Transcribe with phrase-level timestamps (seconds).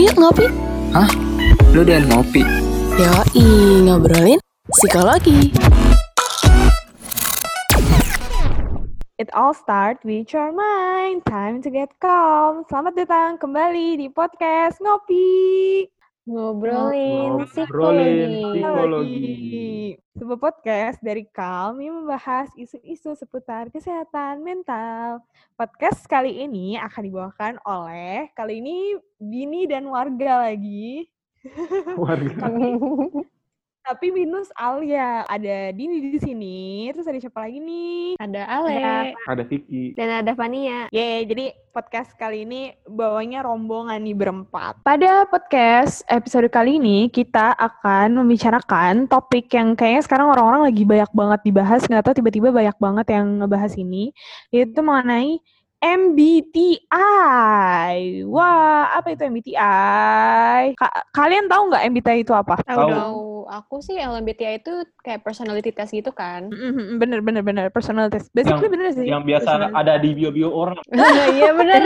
[0.00, 0.48] yuk ngopi.
[0.96, 1.10] Hah?
[1.76, 2.40] Lu dan ngopi?
[2.96, 3.44] Yoi,
[3.84, 4.40] ngobrolin
[4.72, 5.52] psikologi.
[9.20, 11.28] It all start with your mind.
[11.28, 12.64] Time to get calm.
[12.72, 15.84] Selamat datang kembali di podcast Ngopi.
[16.30, 18.54] Ngobrolin, Ngobrolin psikologi.
[18.54, 19.70] psikologi.
[20.14, 25.26] Sebuah podcast dari Calm yang membahas isu-isu seputar kesehatan mental.
[25.58, 31.10] Podcast kali ini akan dibawakan oleh kali ini Bini dan warga lagi.
[31.98, 32.46] Warga.
[33.90, 35.26] Tapi minus Alia.
[35.26, 36.86] Ada Dini di sini.
[36.94, 38.14] Terus ada siapa lagi nih?
[38.22, 38.78] Ada Ale
[39.26, 39.98] Ada Vicky.
[39.98, 40.86] dan ada Fania.
[40.94, 44.86] Yeay, jadi podcast kali ini bawanya rombongan nih berempat.
[44.86, 51.10] Pada podcast episode kali ini, kita akan membicarakan topik yang kayaknya sekarang orang-orang lagi banyak
[51.10, 54.14] banget dibahas, nggak tahu tiba-tiba banyak banget yang ngebahas ini,
[54.54, 55.42] yaitu mengenai
[55.80, 56.92] MBTI.
[58.26, 60.76] Wah, apa itu MBTI?
[60.76, 62.60] Ka- kalian tahu nggak MBTI itu apa?
[62.62, 63.28] Tahu.
[63.50, 66.46] Aku sih LMBTI itu kayak personality test gitu kan.
[66.96, 67.66] Bener, bener, bener.
[67.68, 68.30] Personal test.
[68.30, 69.06] Basically Yang- bener sih.
[69.08, 69.74] Yang biasa personality.
[69.74, 70.78] ada di bio-bio orang.
[71.34, 71.82] Iya benar.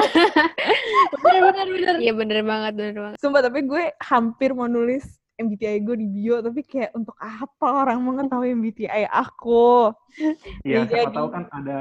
[1.17, 1.95] benar benar benar.
[1.97, 3.17] Iya benar banget benar banget.
[3.19, 7.98] Sumpah, tapi gue hampir mau nulis MBTI gue di bio, tapi kayak untuk apa orang
[8.01, 9.91] mengetahui MBTI aku?
[10.62, 11.79] Ya, Ya, siapa jadi- tahu kan ada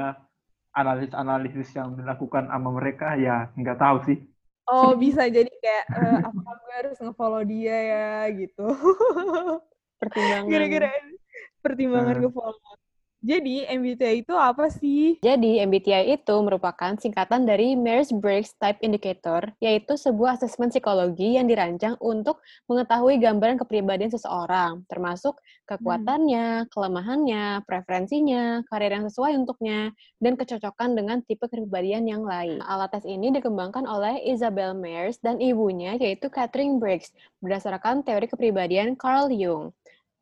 [0.80, 4.18] analisis-analisis yang dilakukan sama mereka, ya nggak tahu sih.
[4.64, 8.04] Oh, bisa jadi kayak, eh, apakah gue harus nge-follow dia ya,
[8.40, 8.64] gitu.
[10.00, 10.48] Pertimbangan.
[10.50, 10.88] Gara-gara
[11.64, 12.22] pertimbangan Hmm.
[12.24, 12.74] nge-follow.
[13.24, 15.16] Jadi, MBTI itu apa sih?
[15.24, 21.96] Jadi, MBTI itu merupakan singkatan dari Myers-Briggs Type Indicator, yaitu sebuah asesmen psikologi yang dirancang
[22.04, 30.92] untuk mengetahui gambaran kepribadian seseorang, termasuk kekuatannya, kelemahannya, preferensinya, karir yang sesuai untuknya, dan kecocokan
[30.92, 32.60] dengan tipe kepribadian yang lain.
[32.60, 37.08] Alat tes ini dikembangkan oleh Isabel Myers dan ibunya, yaitu Catherine Briggs,
[37.40, 39.72] berdasarkan teori kepribadian Carl Jung.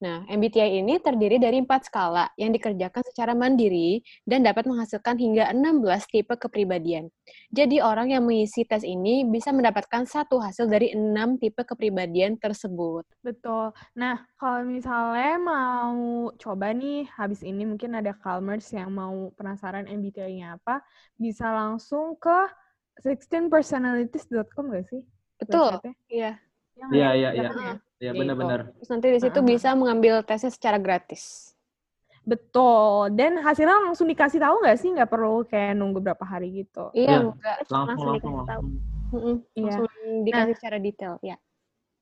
[0.03, 5.55] Nah, MBTI ini terdiri dari empat skala yang dikerjakan secara mandiri dan dapat menghasilkan hingga
[5.55, 7.07] 16 tipe kepribadian.
[7.55, 13.07] Jadi orang yang mengisi tes ini bisa mendapatkan satu hasil dari enam tipe kepribadian tersebut.
[13.23, 13.71] Betul.
[13.95, 20.59] Nah, kalau misalnya mau coba nih, habis ini mungkin ada Calmers yang mau penasaran MBTI-nya
[20.59, 20.83] apa,
[21.15, 22.51] bisa langsung ke
[23.07, 25.07] 16personalities.com gak sih?
[25.39, 25.79] Betul.
[26.11, 26.43] Iya.
[26.91, 27.79] Iya, iya, iya.
[28.03, 28.75] Ya benar-benar.
[28.83, 29.51] Terus nanti di situ Heeh.
[29.55, 31.55] bisa mengambil tesnya secara gratis.
[32.27, 33.15] Betul.
[33.15, 34.91] Dan hasilnya langsung dikasih tahu nggak sih?
[34.91, 36.91] Nggak perlu kayak nunggu berapa hari gitu.
[36.99, 37.57] Iya, Iya, enggak.
[37.71, 38.63] Langsung, langsung, dikasih tahu.
[38.63, 38.67] langsung.
[39.55, 39.63] Iya.
[39.63, 39.87] Langsung
[40.27, 41.37] dikasih secara detail, ya.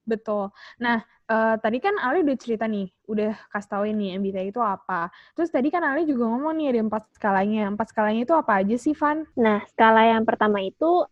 [0.09, 0.49] Betul.
[0.81, 5.13] Nah, eh, tadi kan Ali udah cerita nih, udah kasih tahu nih MBTI itu apa.
[5.37, 7.69] Terus tadi kan Ali juga ngomong nih ada empat skalanya.
[7.69, 9.29] Empat skalanya itu apa aja sih, Van?
[9.37, 11.05] Nah, skala yang pertama itu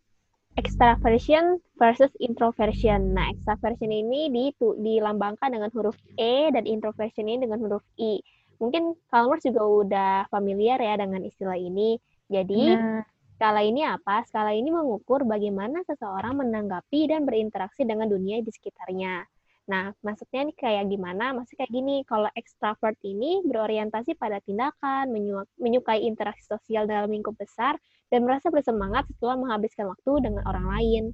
[0.59, 3.15] extraversion versus introversion.
[3.15, 8.19] Nah, extraversion ini ditu- dilambangkan dengan huruf E dan introversion ini dengan huruf I.
[8.59, 11.95] Mungkin Kalmers juga udah familiar ya dengan istilah ini.
[12.27, 13.07] Jadi, Nah,
[13.39, 14.27] skala ini apa?
[14.27, 19.23] Skala ini mengukur bagaimana seseorang menanggapi dan berinteraksi dengan dunia di sekitarnya.
[19.71, 21.37] Nah, maksudnya nih kayak gimana?
[21.37, 27.37] Maksudnya kayak gini, kalau extrovert ini berorientasi pada tindakan, menyu- menyukai interaksi sosial dalam lingkup
[27.39, 31.05] besar, dan merasa bersemangat setelah menghabiskan waktu dengan orang lain.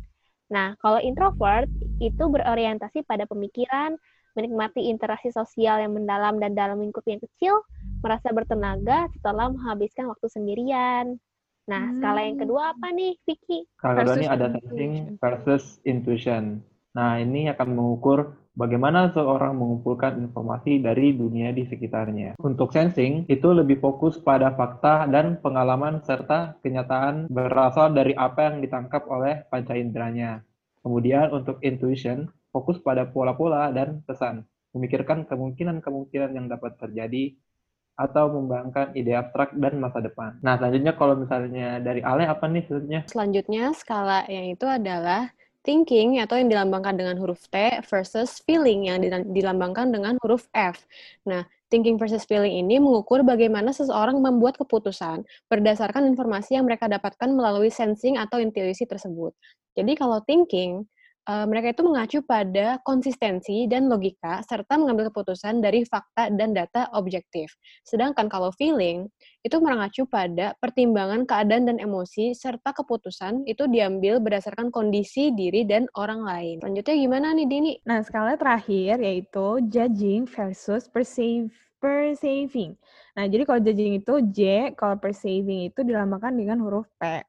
[0.50, 1.66] Nah, kalau introvert
[1.98, 3.96] itu berorientasi pada pemikiran,
[4.34, 7.62] menikmati interaksi sosial yang mendalam dan dalam lingkup yang kecil,
[8.02, 11.18] merasa bertenaga setelah menghabiskan waktu sendirian.
[11.64, 13.64] Nah, skala yang kedua apa nih, Vicky?
[13.80, 16.60] Kalau kedua ini ada sensing versus intuition.
[16.92, 22.38] Nah, ini akan mengukur bagaimana seorang mengumpulkan informasi dari dunia di sekitarnya.
[22.40, 28.62] Untuk sensing, itu lebih fokus pada fakta dan pengalaman serta kenyataan berasal dari apa yang
[28.62, 30.40] ditangkap oleh panca inderanya.
[30.80, 37.34] Kemudian untuk intuition, fokus pada pola-pola dan pesan, memikirkan kemungkinan-kemungkinan yang dapat terjadi
[37.94, 40.34] atau membayangkan ide abstrak dan masa depan.
[40.42, 43.00] Nah, selanjutnya kalau misalnya dari Ale apa nih selanjutnya?
[43.06, 45.30] Selanjutnya, skala yang itu adalah
[45.64, 47.56] thinking atau yang dilambangkan dengan huruf T
[47.88, 50.84] versus feeling yang dila- dilambangkan dengan huruf F.
[51.24, 57.32] Nah, thinking versus feeling ini mengukur bagaimana seseorang membuat keputusan berdasarkan informasi yang mereka dapatkan
[57.32, 59.32] melalui sensing atau intuisi tersebut.
[59.74, 60.86] Jadi kalau thinking,
[61.28, 66.88] eh, mereka itu mengacu pada konsistensi dan logika serta mengambil keputusan dari fakta dan data
[66.96, 67.52] objektif.
[67.84, 69.08] Sedangkan kalau feeling,
[69.44, 75.84] itu mengacu pada pertimbangan keadaan dan emosi serta keputusan itu diambil berdasarkan kondisi diri dan
[76.00, 76.56] orang lain.
[76.64, 77.72] Selanjutnya gimana nih Dini?
[77.84, 82.72] Nah, skala terakhir yaitu judging versus perceive, perceiving.
[83.14, 84.40] Nah, jadi kalau judging itu J,
[84.72, 87.20] kalau perceiving itu dilambangkan dengan huruf P.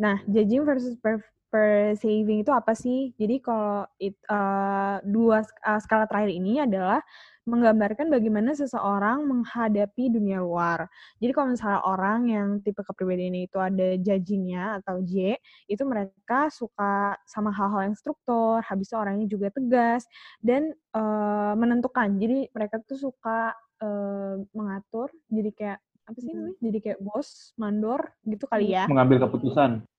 [0.00, 3.10] Nah, judging versus per- persaving itu apa sih?
[3.18, 7.02] Jadi kalau it, uh, dua uh, skala terakhir ini adalah
[7.50, 10.86] menggambarkan bagaimana seseorang menghadapi dunia luar.
[11.18, 15.34] Jadi kalau misalnya orang yang tipe kepribadiannya itu ada judging-nya atau J,
[15.66, 20.06] itu mereka suka sama hal-hal yang struktur, habis itu orangnya juga tegas
[20.38, 22.14] dan uh, menentukan.
[22.22, 23.50] Jadi mereka tuh suka
[23.82, 25.78] uh, mengatur, jadi kayak
[26.10, 26.58] apa sih namanya?
[26.58, 28.86] Jadi kayak bos, mandor gitu kali ya.
[28.90, 29.89] Mengambil keputusan.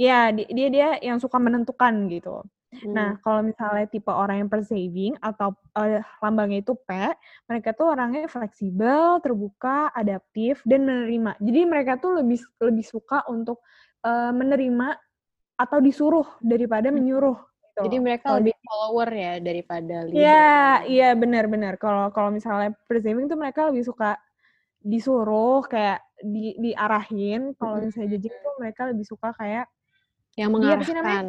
[0.00, 2.40] Iya, di- dia dia yang suka menentukan gitu.
[2.70, 2.94] Hmm.
[2.96, 6.88] Nah, kalau misalnya tipe orang yang persaving atau eh, lambangnya itu P,
[7.50, 11.36] mereka tuh orangnya fleksibel, terbuka, adaptif, dan menerima.
[11.36, 13.60] Jadi mereka tuh lebih lebih suka untuk
[14.06, 14.96] eh, menerima
[15.60, 17.36] atau disuruh daripada menyuruh.
[17.36, 17.80] Gitu.
[17.84, 20.16] Jadi mereka lebih follower ya daripada leader.
[20.24, 20.48] Iya,
[20.88, 21.76] iya benar-benar.
[21.76, 24.16] Kalau kalau misalnya persaving tuh mereka lebih suka
[24.80, 27.52] disuruh kayak di diarahin.
[27.60, 29.68] Kalau misalnya judging tuh mereka lebih suka kayak
[30.38, 31.22] Yang Iya, sih namanya?
[31.22, 31.26] mengarahkan.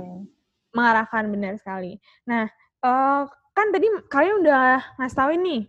[0.71, 1.91] mengarahkan benar sekali.
[2.23, 2.47] Nah,
[2.81, 3.21] eh,
[3.51, 5.61] kan tadi kalian udah ngasih tahu nih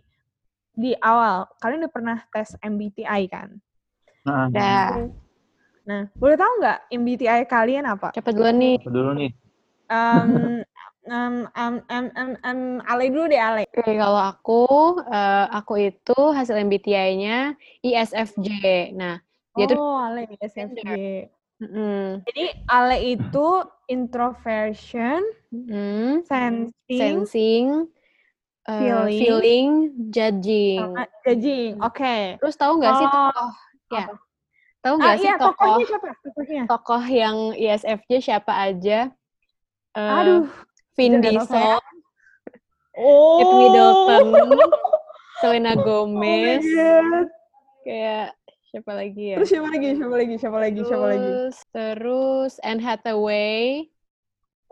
[0.73, 3.59] di awal, kalian udah pernah tes MBTI kan?
[4.23, 5.11] Nah, Udah.
[5.83, 8.15] Nah, boleh tahu nggak MBTI kalian apa?
[8.15, 8.79] Siapa duluan nih?
[8.79, 9.31] apa dulu nih.
[9.91, 10.63] Um,
[11.11, 13.67] um, um, um, um, um, Ale dulu deh, Ale.
[13.67, 14.63] Oke, kalau aku,
[15.03, 18.47] eh, aku itu hasil MBTI-nya ISFJ.
[18.95, 19.19] Nah,
[19.59, 20.87] dia tuh oh, Ale SFJ.
[21.63, 23.47] Mm, Jadi Ale itu
[23.87, 25.19] introversion,
[25.51, 27.65] mm, sensing, sensing,
[28.67, 29.69] eh, feeling, feeling,
[30.11, 30.79] judging.
[30.83, 31.71] sama judging.
[31.79, 32.39] Oke.
[32.39, 33.49] Terus tahu nggak sih Oh, tokoh?
[33.93, 34.15] Ya, apa?
[34.83, 36.09] tahu Ah, nggak sih iya, tokoh tokohnya siapa?
[36.23, 36.63] Tokohnya.
[36.67, 38.99] tokoh yang ISFJ siapa aja?
[39.93, 40.47] Eh, Aduh.
[40.93, 41.81] Vin Diesel,
[42.93, 43.41] Oh.
[43.41, 44.23] Kate Middleton,
[45.41, 47.27] Selena Oh Gomez, God.
[47.81, 48.37] kayak
[48.73, 49.37] siapa lagi ya?
[49.37, 49.93] Terus siapa lagi?
[49.93, 50.33] Siapa lagi?
[50.41, 50.81] Siapa lagi?
[50.81, 51.29] Siapa lagi?
[51.29, 53.85] Terus, terus Anne Hathaway.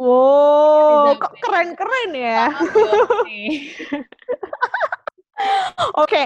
[0.01, 1.21] Wow, Elizabeth.
[1.21, 2.49] kok keren-keren ya.
[6.01, 6.25] Oke,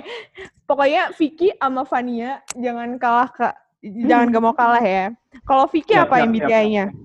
[0.64, 3.52] pokoknya Vicky sama Fania jangan kalah kak,
[3.84, 5.12] jangan gak mau kalah ya.
[5.44, 6.96] Kalau Vicky Siap, apa MBTI-nya?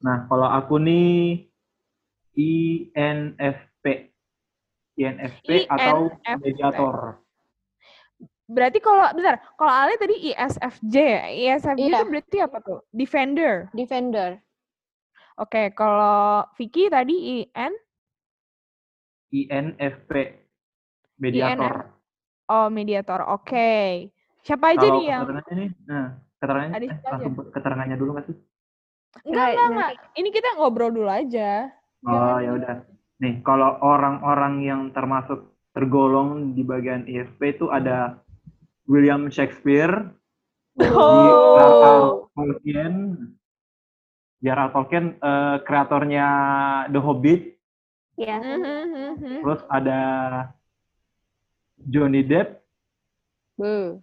[0.00, 1.44] Nah, kalau aku nih
[2.32, 4.16] INFP.
[4.96, 6.40] INFP atau INFP.
[6.40, 7.20] mediator.
[8.46, 11.24] Berarti kalau bentar, kalau Ale tadi ISFJ ya.
[11.28, 11.98] ISFJ Iya.
[11.98, 12.78] itu berarti apa tuh?
[12.94, 13.66] Defender.
[13.74, 14.38] Defender.
[15.36, 17.72] Oke, kalau Vicky tadi IN
[19.28, 20.10] INFP.
[21.16, 21.90] Mediator.
[22.46, 23.20] oh mediator.
[23.26, 24.08] Oke.
[24.46, 26.06] Siapa aja Kalau nih yang keterangannya nih, nah,
[26.38, 27.10] keterangannya, eh, siapa aja?
[27.10, 28.36] langsung keterangannya dulu nggak sih?
[29.16, 29.90] Enggak, Nggak, enggak, enggak.
[30.14, 31.50] Ini kita ngobrol dulu aja.
[32.06, 32.76] Oh, ya udah.
[33.18, 38.22] Nih, kalau orang-orang yang termasuk tergolong di bagian ISP itu ada
[38.86, 40.14] William Shakespeare,
[40.76, 41.56] Oh.
[41.56, 42.00] J.R.R.
[42.36, 42.94] Tolkien,
[44.38, 44.68] J.R.R.
[44.70, 46.26] Tolkien eh, kreatornya
[46.88, 47.42] The Hobbit,
[48.16, 48.36] Ya.
[48.40, 49.40] Mhm.
[49.40, 50.00] terus ada
[51.80, 52.60] Johnny Depp,
[53.56, 54.00] Bu.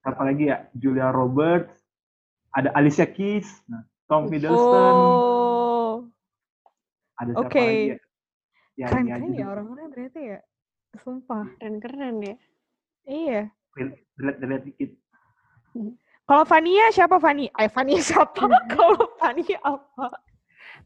[0.00, 0.64] apa lagi ya?
[0.72, 1.72] Julia Roberts,
[2.52, 6.08] ada Alicia Keys, nah, Tom Hiddleston, Oh.
[7.16, 7.60] ada siapa oke.
[7.60, 7.96] lagi ya?
[8.74, 9.52] Ya, Keren-keren ya dulu.
[9.52, 10.38] orang-orang ternyata ya.
[10.98, 11.46] Sumpah.
[11.60, 12.34] Keren-keren ya.
[13.04, 13.42] Iya.
[13.74, 14.90] Dilihat-dilihat dikit.
[16.24, 17.50] Kalau Fania siapa Fania?
[17.58, 18.46] Eh Fania siapa?
[18.74, 20.08] Kalau Fania apa?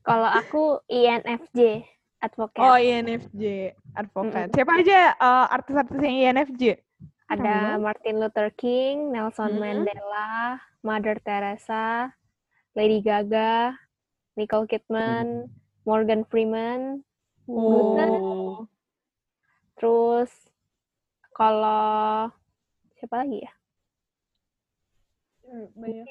[0.03, 1.85] Kalau aku INFJ,
[2.25, 2.61] advokat.
[2.65, 4.51] Oh INFJ, advokat.
[4.57, 6.63] Siapa aja eh, artis-artis yang INFJ?
[7.29, 9.61] Ada Martin Luther King, Nelson Mm-mm.
[9.61, 12.09] Mandela, Mother Teresa,
[12.73, 13.77] Lady Gaga,
[14.41, 15.53] Nicole Kidman,
[15.85, 17.05] Morgan Freeman.
[17.49, 18.13] Luther.
[18.13, 18.69] Oh.
[19.81, 20.29] Terus
[21.33, 22.29] kalau
[22.99, 23.53] siapa lagi ya
[25.49, 26.05] Banyak.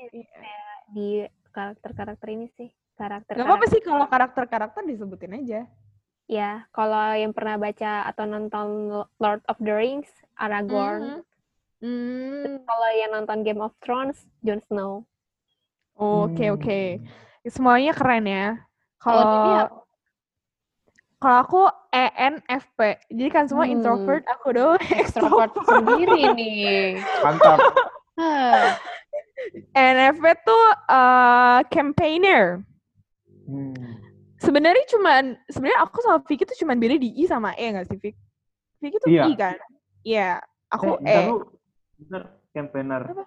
[0.98, 1.22] di
[1.53, 2.70] karakter-karakter ini sih?
[2.98, 5.70] Karakter Gak apa-apa sih kalau karakter-karakter disebutin aja.
[6.25, 8.89] Ya, kalau yang pernah baca atau nonton
[9.22, 10.10] Lord of the Rings,
[10.41, 11.22] Aragorn.
[11.79, 12.65] Hmm.
[12.65, 15.06] Kalau yang nonton Game of Thrones, Jon Snow.
[15.94, 16.58] Oke Hmm.
[16.58, 16.82] oke.
[17.46, 18.48] Semuanya keren ya.
[18.98, 19.51] Kalau Bibi
[21.17, 22.79] Kalau aku ENFP.
[23.09, 23.74] Jadi kan semua Hmm.
[23.74, 27.01] introvert, aku doang Extrovert sendiri nih.
[27.25, 27.57] Mantap.
[29.74, 32.62] ENFP tuh eh, campaigner.
[33.45, 33.74] Hmm.
[34.38, 37.97] Sebenarnya cuman sebenarnya aku sama Vicky tuh cuman beda di I sama E nggak sih
[37.97, 38.13] Vicky?
[38.77, 39.24] Vicky tuh Iya.
[39.25, 39.55] I kan?
[40.05, 40.29] Iya.
[40.69, 41.25] Aku Eh, bentar E.
[41.25, 41.38] lu,
[41.97, 42.21] bentar,
[42.51, 43.01] campaigner.
[43.07, 43.25] Apa?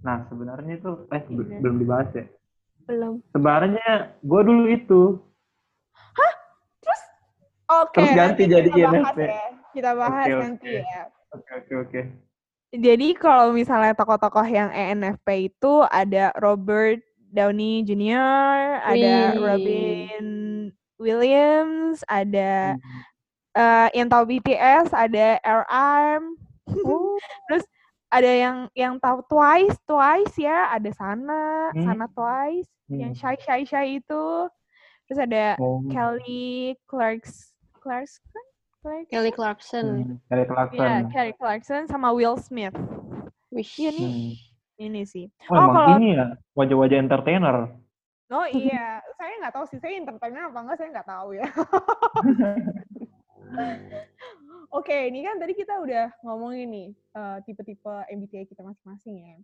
[0.00, 1.58] Nah, sebenarnya itu, eh, Iya.
[1.60, 2.24] belum dibahas ya.
[2.84, 3.24] Belum.
[3.32, 5.00] Sebenarnya gue dulu itu.
[7.70, 7.94] Oke.
[7.96, 9.20] Terus ganti jadi kita bahas INFP.
[9.22, 9.46] ya.
[9.70, 10.82] Kita bahas Oke, nanti oke.
[10.82, 11.02] ya.
[11.30, 12.00] Oke, oke, oke.
[12.70, 16.98] Jadi kalau misalnya tokoh-tokoh yang ENFP itu ada Robert
[17.30, 19.38] Downey Jr., ada Wih.
[19.38, 20.24] Robin
[20.96, 23.02] Williams, ada Hmm.
[23.54, 26.38] eh, yang tahu BTS, ada RM.
[26.86, 27.18] Oh.
[27.50, 27.66] Terus
[28.06, 31.82] ada yang yang tahu Twice, Twice ya, ada Sana, Hmm.
[31.82, 33.18] Sana Twice, yang Hmm.
[33.18, 34.26] shy shy shy itu.
[35.06, 35.82] Terus ada Oh.
[35.90, 37.49] Kelly Clarks,
[37.80, 38.44] Clarkson,
[38.80, 39.10] Clarkson?
[39.10, 39.86] Kelly Clarkson.
[39.88, 40.78] Hmm, Kelly Clarkson.
[40.78, 42.76] Iya, Kelly Clarkson sama Will Smith.
[43.50, 43.74] Wish.
[43.76, 44.32] Iya nih, Hmm.
[44.78, 45.26] ini sih.
[45.48, 47.56] Oh, Oh, emang kalau- ini ya wajah-wajah entertainer.
[48.30, 51.46] Oh iya, saya nggak tahu sih, saya entertainer apa enggak, saya nggak tahu ya.
[54.70, 59.38] Oke, ini kan tadi kita udah ngomongin nih eh, tipe-tipe MBTI kita masing-masing ya.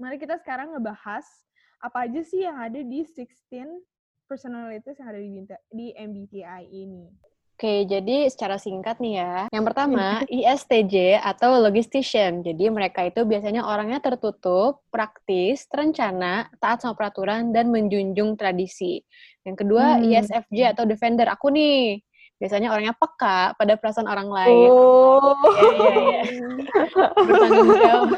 [0.00, 1.28] Mari kita sekarang ngebahas
[1.76, 3.84] apa aja sih yang ada di 16
[4.24, 5.28] personalities yang ada di,
[5.68, 7.12] di MBTI ini.
[7.60, 9.44] Oke, jadi secara singkat nih ya.
[9.52, 12.40] Yang pertama, ISTJ atau logistician.
[12.40, 19.04] Jadi mereka itu biasanya orangnya tertutup, praktis, terencana, taat sama peraturan, dan menjunjung tradisi.
[19.44, 20.08] Yang kedua, Hmm.
[20.08, 21.28] ISFJ atau defender.
[21.28, 22.00] Aku nih,
[22.40, 24.68] biasanya orangnya peka pada perasaan orang lain.
[24.72, 26.48] Oh, Iya, iya, iya.
[27.28, 28.08] Bertanggung jawab.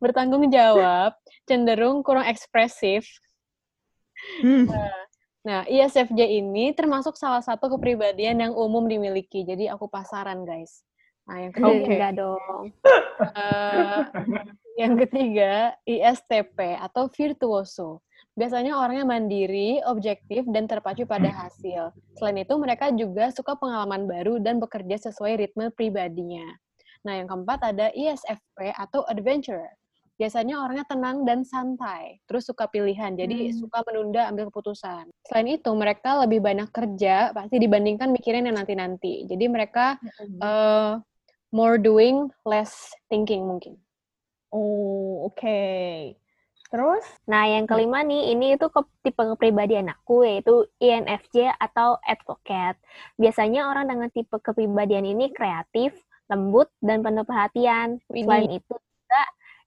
[0.00, 1.10] Bertanggung jawab,
[1.44, 3.04] cenderung kurang ekspresif.
[4.40, 4.64] Hmm.
[4.64, 5.11] Nah,
[5.66, 9.42] ISFJ ini termasuk salah satu kepribadian yang umum dimiliki.
[9.42, 10.86] Jadi aku pasaran, guys.
[11.26, 11.86] Nah, yang ketiga, Oke.
[11.90, 12.64] Enggak dong.
[13.42, 13.98] eh,
[14.80, 18.06] yang ketiga ISTP atau virtuoso.
[18.32, 21.92] Biasanya orangnya mandiri, objektif, dan terpacu pada hasil.
[22.16, 26.46] Selain itu, mereka juga suka pengalaman baru dan bekerja sesuai ritme pribadinya.
[27.02, 29.74] Nah, yang keempat ada ISFP atau adventurer.
[30.22, 33.58] Biasanya orangnya tenang dan santai, terus suka pilihan, jadi Hmm.
[33.58, 35.10] suka menunda ambil keputusan.
[35.26, 39.26] Selain itu, mereka lebih banyak kerja pasti dibandingkan mikirin yang nanti-nanti.
[39.26, 39.98] Jadi mereka
[40.38, 40.94] eh,
[41.50, 43.82] more doing, less thinking mungkin.
[44.54, 45.58] Oh, oke.
[46.70, 47.04] Terus?
[47.28, 52.78] Nah, yang kelima nih, ini itu ke- tipe kepribadian aku, yaitu INFJ atau advocate.
[53.20, 55.92] Biasanya orang dengan tipe kepribadian ini kreatif,
[56.32, 58.00] lembut, dan penuh perhatian.
[58.08, 59.22] Selain itu juga,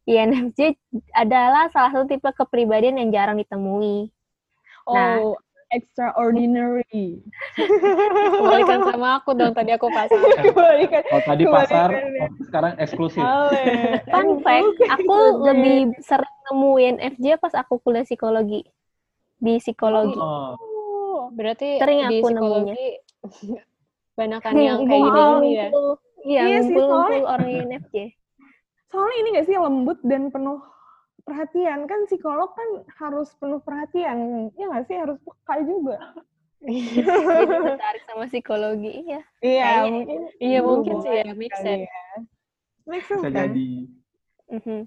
[0.06, 0.78] INFJ
[1.18, 4.10] adalah salah satu tipe kepribadian yang jarang ditemui.
[4.86, 5.18] Nah.
[5.18, 5.34] Oh,
[5.74, 7.26] extraordinary.
[8.38, 10.22] Kembalikan sama aku dong, tadi aku pasang.
[10.46, 11.02] Kembalikan.
[11.10, 13.20] Oh, tadi pasar, oh, sekarang eksklusif.
[13.20, 14.00] Ale.
[14.08, 18.62] Fun fact, aku lebih sering nemuin FJ pas aku kuliah psikologi.
[19.42, 20.22] Di psikologi.
[20.22, 20.54] Oh,
[21.16, 21.32] Oh.
[21.32, 22.88] Berarti Sering di aku psikologi
[24.16, 25.70] banyakan yang kayak gini-gini ya.
[26.26, 27.96] Iya, Iya sih, ngumpul-ngumpul orang INFJ.
[28.96, 30.64] Soalnya ini gak sih lembut dan penuh
[31.26, 32.70] perhatian kan psikolog kan
[33.02, 35.98] harus penuh perhatian ya nggak sih harus peka juga
[36.66, 39.22] Jadi tertarik sama psikologi, iya.
[39.46, 41.86] iya Kayaknya mungkin Iya mungkin sih ya, make sense.
[41.86, 42.18] ya.
[42.90, 43.70] make sense kan jadi.
[44.50, 44.80] Mhm.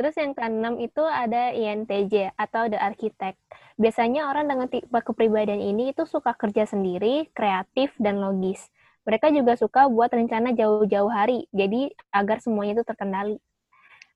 [0.00, 3.36] Terus yang keenam itu ada INTJ atau the architect.
[3.76, 8.72] Biasanya orang dengan tipe kepribadian ini itu suka kerja sendiri, kreatif, dan logis.
[9.04, 13.36] Mereka juga suka buat rencana jauh-jauh hari, jadi agar semuanya itu terkendali.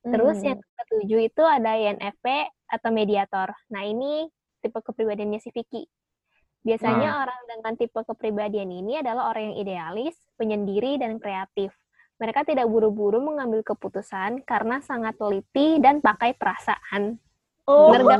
[0.03, 0.47] Terus Hmm.
[0.51, 2.27] yang ketujuh itu ada INFP
[2.67, 3.55] atau mediator.
[3.71, 4.27] Nah ini
[4.59, 5.83] tipe kepribadiannya si Vicky.
[6.63, 11.75] Biasanya orang dengan tipe kepribadian ini adalah orang yang idealis, penyendiri, dan kreatif.
[12.23, 17.19] Mereka tidak buru-buru mengambil keputusan karena sangat teliti dan pakai perasaan.
[17.65, 18.19] Oh Bener gak?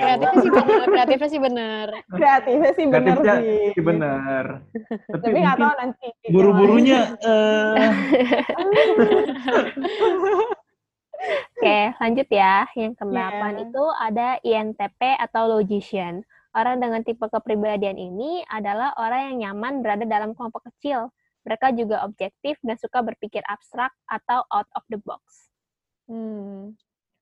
[0.00, 1.86] Kreatifnya sih bener, kreatifnya sih bener.
[2.08, 4.44] kreatifnya sih bener Kreatifnya sih sih benar.
[5.10, 7.90] Tapi, tapi tahu nanti buru-burunya eh
[11.20, 12.64] Oke, lanjut ya.
[12.72, 13.62] Yang kedelapan Iya.
[13.68, 16.24] itu ada INTP atau logician.
[16.56, 21.12] Orang dengan tipe kepribadian ini adalah orang yang nyaman berada dalam kelompok kecil.
[21.44, 25.52] Mereka juga objektif dan suka berpikir abstrak atau out of the box.
[26.08, 26.72] Hmm.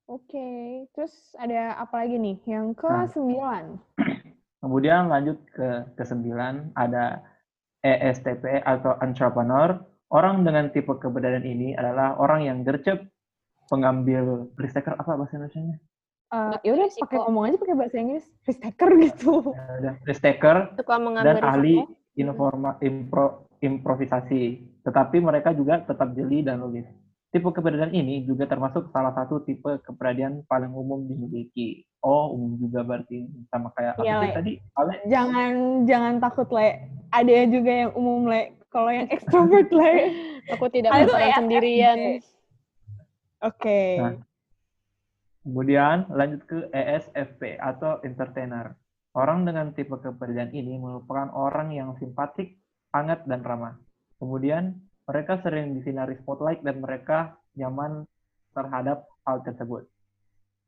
[0.09, 2.41] Oke, terus ada apa lagi nih?
[2.49, 3.05] Yang ke Nah.
[3.13, 3.65] sembilan.
[4.65, 7.21] Kemudian lanjut ke kesembilan ada
[7.85, 9.77] ESTP atau entrepreneur.
[10.09, 13.05] Orang dengan tipe keberadaan ini adalah orang yang gercep,
[13.69, 15.77] pengambil risk taker apa bahasa Indonesia-nya?
[16.33, 19.53] Eh, Not ya udah pakai ngomong aja pakai bahasa Inggris, risk taker gitu.
[19.53, 21.85] Ya udah, risk taker dan mengambil ahli
[22.17, 24.65] informa, impro, improvisasi.
[24.89, 26.89] Tetapi mereka juga tetap jeli dan logis.
[27.29, 31.85] Tipe keberadaan ini juga termasuk salah satu tipe keberadaan paling umum dimiliki.
[32.01, 34.29] Oh, umum juga berarti sama kayak apa sih Le.
[34.33, 34.53] tadi?
[34.81, 34.95] Ale?
[35.13, 35.53] Jangan
[35.85, 36.89] jangan takut le.
[37.13, 38.57] Ada juga yang umum le.
[38.73, 39.93] Kalau yang extrovert le.
[40.57, 41.37] Aku tidak itu pasaran ESFJ.
[41.37, 41.99] sendirian.
[43.45, 43.81] Oke.
[44.01, 44.17] Nah.
[45.45, 48.73] Kemudian lanjut ke ESFP atau entertainer.
[49.13, 52.57] Orang dengan tipe kepribadian ini merupakan orang yang simpatik,
[52.93, 53.77] hangat, dan ramah.
[54.17, 58.05] Kemudian mereka sering disinari spotlight dan mereka nyaman
[58.53, 59.89] terhadap hal tersebut.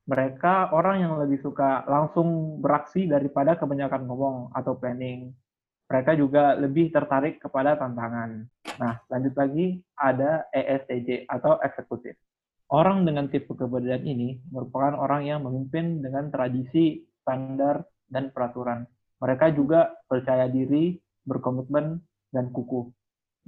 [0.09, 5.30] Mereka orang yang lebih suka langsung beraksi daripada kebanyakan ngomong atau planning.
[5.92, 8.49] Mereka juga lebih tertarik kepada tantangan.
[8.80, 12.16] Nah, lanjut lagi ada ESTJ atau eksekutif.
[12.70, 18.87] Orang dengan tipe kepribadian ini merupakan orang yang memimpin dengan tradisi, standar, dan peraturan.
[19.18, 20.94] Mereka juga percaya diri,
[21.26, 21.99] berkomitmen,
[22.30, 22.88] dan kukuh.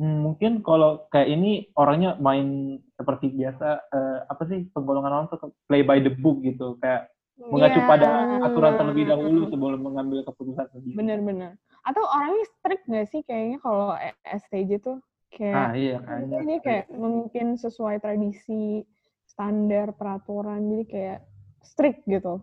[0.02, 5.54] Hmm, mungkin kalau kayak ini orangnya main seperti biasa, eh, apa sih penggolongan orang tuh
[5.70, 7.06] play by the book gitu, kayak
[7.38, 7.86] mengacu Iya.
[7.86, 8.08] pada
[8.42, 10.98] aturan terlebih dahulu sebelum mengambil keputusan sendiri.
[10.98, 11.54] Bener-bener.
[11.86, 13.94] Atau orangnya strict nggak sih kayaknya kalau
[14.26, 14.98] STJ tuh?
[15.30, 16.38] Kayak Ah iya kayaknya.
[16.44, 18.82] dia kayak memimpin sesuai tradisi,
[19.30, 20.66] standar, peraturan.
[20.66, 21.18] Jadi kayak
[21.62, 22.42] strict gitu.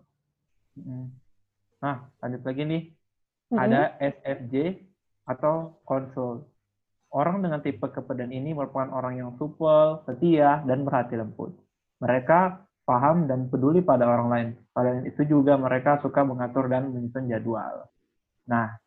[0.80, 1.12] Mm.
[1.84, 2.82] Nah, lanjut lagi nih.
[3.52, 3.62] Mm-mm.
[3.68, 4.54] Ada SFJ
[5.28, 6.49] atau konsul.
[7.10, 11.50] Orang dengan tipe kepedan ini merupakan orang yang supel, setia, dan berhati lembut.
[11.98, 14.48] Mereka paham dan peduli pada orang lain.
[14.70, 17.90] Selain itu juga mereka suka mengatur dan menyusun jadwal.
[18.46, 18.78] Nah,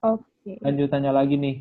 [0.00, 0.60] Oke.
[0.64, 1.56] lanjutannya lagi nih.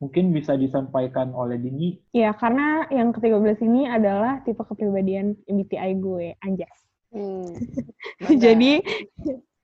[0.00, 1.92] Mungkin bisa disampaikan oleh Dini.
[2.16, 6.78] Ya, karena yang ke-13 ini adalah tipe kepribadian MBTI gue, Anjas.
[7.12, 7.52] Hmm.
[8.42, 8.80] jadi,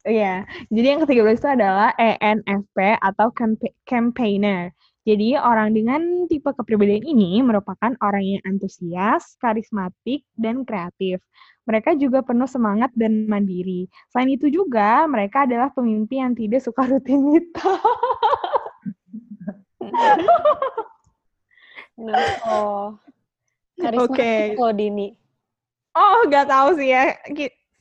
[0.05, 4.77] ya, jadi yang ke-13 itu adalah ENFP atau campa- campaigner.
[5.07, 11.23] Jadi orang dengan tipe kepribadian ini merupakan orang yang antusias, karismatik, dan kreatif.
[11.63, 13.87] Mereka juga penuh semangat dan mandiri.
[14.11, 17.79] Selain itu juga, mereka adalah pemimpin yang tidak suka rutinitas.
[22.45, 22.99] Oh.
[23.79, 24.59] Karisma Oke.
[24.59, 25.15] loh, Dini.
[25.97, 27.17] Oh, nggak tahu sih ya.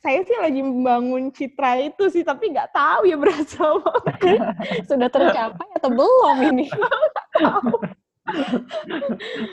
[0.00, 3.76] Saya sih lagi membangun citra itu sih, tapi nggak tahu ya berasa
[4.88, 6.70] Sudah tercapai atau belum ini?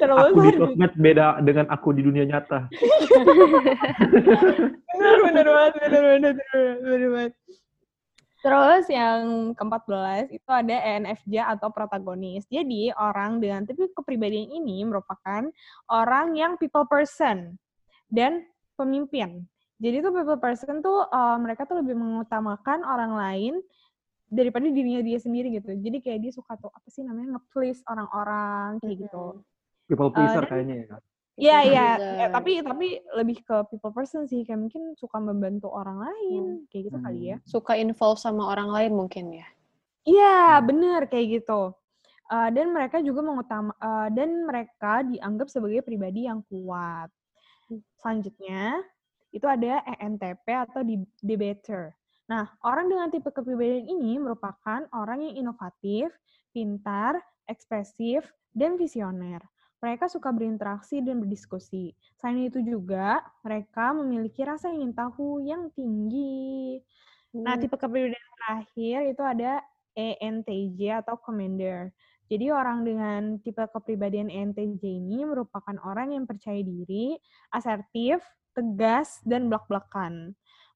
[0.02, 2.66] Terus Aku di sosmed beda dengan aku di dunia nyata.
[4.94, 6.02] bener bener banget bener,
[6.82, 7.34] bener banget.
[8.44, 12.44] Terus yang ke-14 itu ada ENFJ atau protagonis.
[12.52, 15.48] Jadi orang dengan tipe kepribadian ini merupakan
[15.88, 17.56] orang yang people person
[18.12, 18.44] dan
[18.76, 19.48] pemimpin.
[19.80, 23.54] Jadi tuh people person tuh eh, mereka tuh lebih mengutamakan orang lain
[24.34, 28.82] daripada dirinya dia sendiri gitu jadi kayak dia suka tuh apa sih namanya nge-please orang-orang
[28.82, 29.24] kayak gitu
[29.84, 30.98] People pleaser dan- kayaknya ya.
[31.34, 31.88] Iya iya.
[32.00, 32.88] Eh, tapi tapi
[33.20, 37.38] lebih ke people person sih, kayak mungkin suka membantu orang lain, kayak gitu kali ya.
[37.44, 39.48] Suka involve sama orang lain mungkin ya.
[40.06, 41.76] Iya, bener kayak gitu.
[42.30, 47.12] Eh, dan mereka juga mengutama eh, dan mereka dianggap sebagai pribadi yang kuat.
[47.98, 48.80] Selanjutnya
[49.34, 51.92] itu ada ENTP atau di- debater.
[52.34, 56.10] Nah, orang dengan tipe kepribadian ini merupakan orang yang inovatif,
[56.50, 58.26] pintar, ekspresif,
[58.58, 59.38] dan visioner.
[59.86, 61.94] Mereka suka berinteraksi dan berdiskusi.
[62.18, 66.82] Selain itu juga, mereka memiliki rasa ingin tahu yang tinggi.
[67.38, 69.62] Nah, tipe kepribadian terakhir itu ada
[69.94, 71.94] ENTJ atau commander.
[72.34, 77.14] Jadi orang dengan tipe kepribadian ENTJ ini merupakan orang yang percaya diri,
[77.54, 78.26] asertif,
[78.58, 80.34] tegas, dan belak-belakan.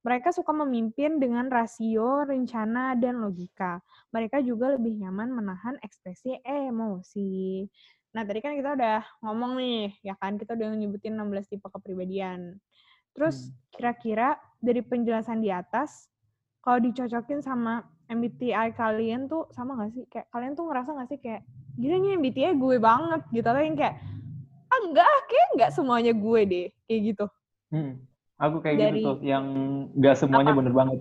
[0.07, 3.83] Mereka suka memimpin dengan rasio, rencana, dan logika.
[4.15, 7.67] Mereka juga lebih nyaman menahan ekspresi emosi.
[8.15, 10.39] Nah, tadi kan kita udah ngomong nih, ya kan?
[10.39, 12.55] Kita udah nyebutin 16 tipe kepribadian.
[13.11, 16.07] Terus, kira-kira dari penjelasan di atas,
[16.63, 20.07] kalau dicocokin sama MBTI kalian tuh sama gak sih?
[20.07, 21.43] Kayak kalian tuh ngerasa gak sih kayak,
[21.75, 23.43] gila nih MBTI gue banget gitu.
[23.43, 23.99] Atau yang kayak,
[24.71, 26.67] ah enggak, kayak enggak semuanya gue deh.
[26.87, 27.25] Kayak gitu.
[27.75, 28.07] Hmm.
[28.37, 29.45] Aku kayak Dari- gitu tuh, yang
[29.97, 30.59] nggak semuanya Apa?
[30.61, 30.99] bener banget.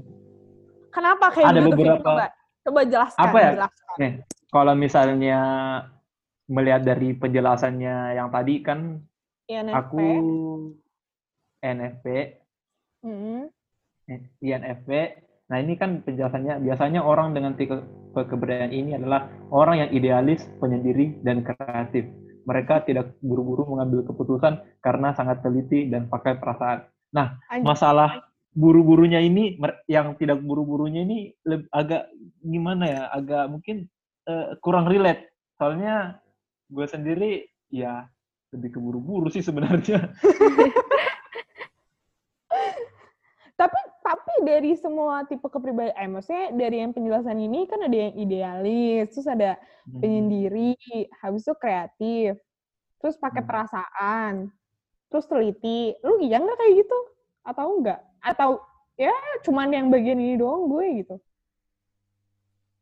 [0.88, 1.68] Kenapa kayak Ada gitu?
[1.76, 2.26] Beberapa- Coba,
[2.64, 3.20] coba jelaskan.
[3.20, 3.50] Apa ya?
[3.52, 3.96] jelaskan.
[4.00, 4.12] Nih,
[4.48, 5.38] kalau misalnya
[6.48, 9.04] melihat dari penjelasannya yang tadi kan,
[9.46, 9.76] INFP.
[9.76, 10.06] aku
[11.60, 12.06] NFP,
[13.04, 13.52] Mm-mm.
[14.08, 14.88] eh, INFP.
[15.46, 17.76] Nah ini kan penjelasannya, biasanya orang dengan tipe
[18.16, 22.08] keberadaan ini adalah orang yang idealis, penyendiri, dan kreatif.
[22.46, 26.86] Mereka tidak buru-buru mengambil keputusan karena sangat teliti dan pakai perasaan.
[27.14, 27.66] Nah, Anjir.
[27.66, 28.10] masalah
[28.56, 31.30] buru-burunya ini, yang tidak buru-burunya ini
[31.70, 32.08] agak
[32.40, 33.86] gimana ya, agak mungkin
[34.26, 35.30] eh, kurang relate.
[35.60, 36.18] Soalnya
[36.72, 38.08] gue sendiri ya
[38.50, 40.10] lebih keburu-buru sih sebenarnya.
[43.56, 48.12] Tapi tapi dari semua tipe kepribadian, eh maksudnya dari yang penjelasan ini kan ada yang
[48.12, 49.56] idealis, terus ada
[49.88, 50.04] Hmm.
[50.04, 50.76] penyendiri,
[51.24, 52.36] habis itu kreatif,
[53.00, 53.48] terus pakai Hmm.
[53.48, 54.32] perasaan,
[55.12, 55.94] terus teliti.
[56.02, 56.98] Lu iya nggak kayak gitu?
[57.46, 58.00] Atau enggak?
[58.22, 58.62] Atau
[58.96, 59.14] ya
[59.44, 61.16] cuman yang bagian ini doang gue gitu?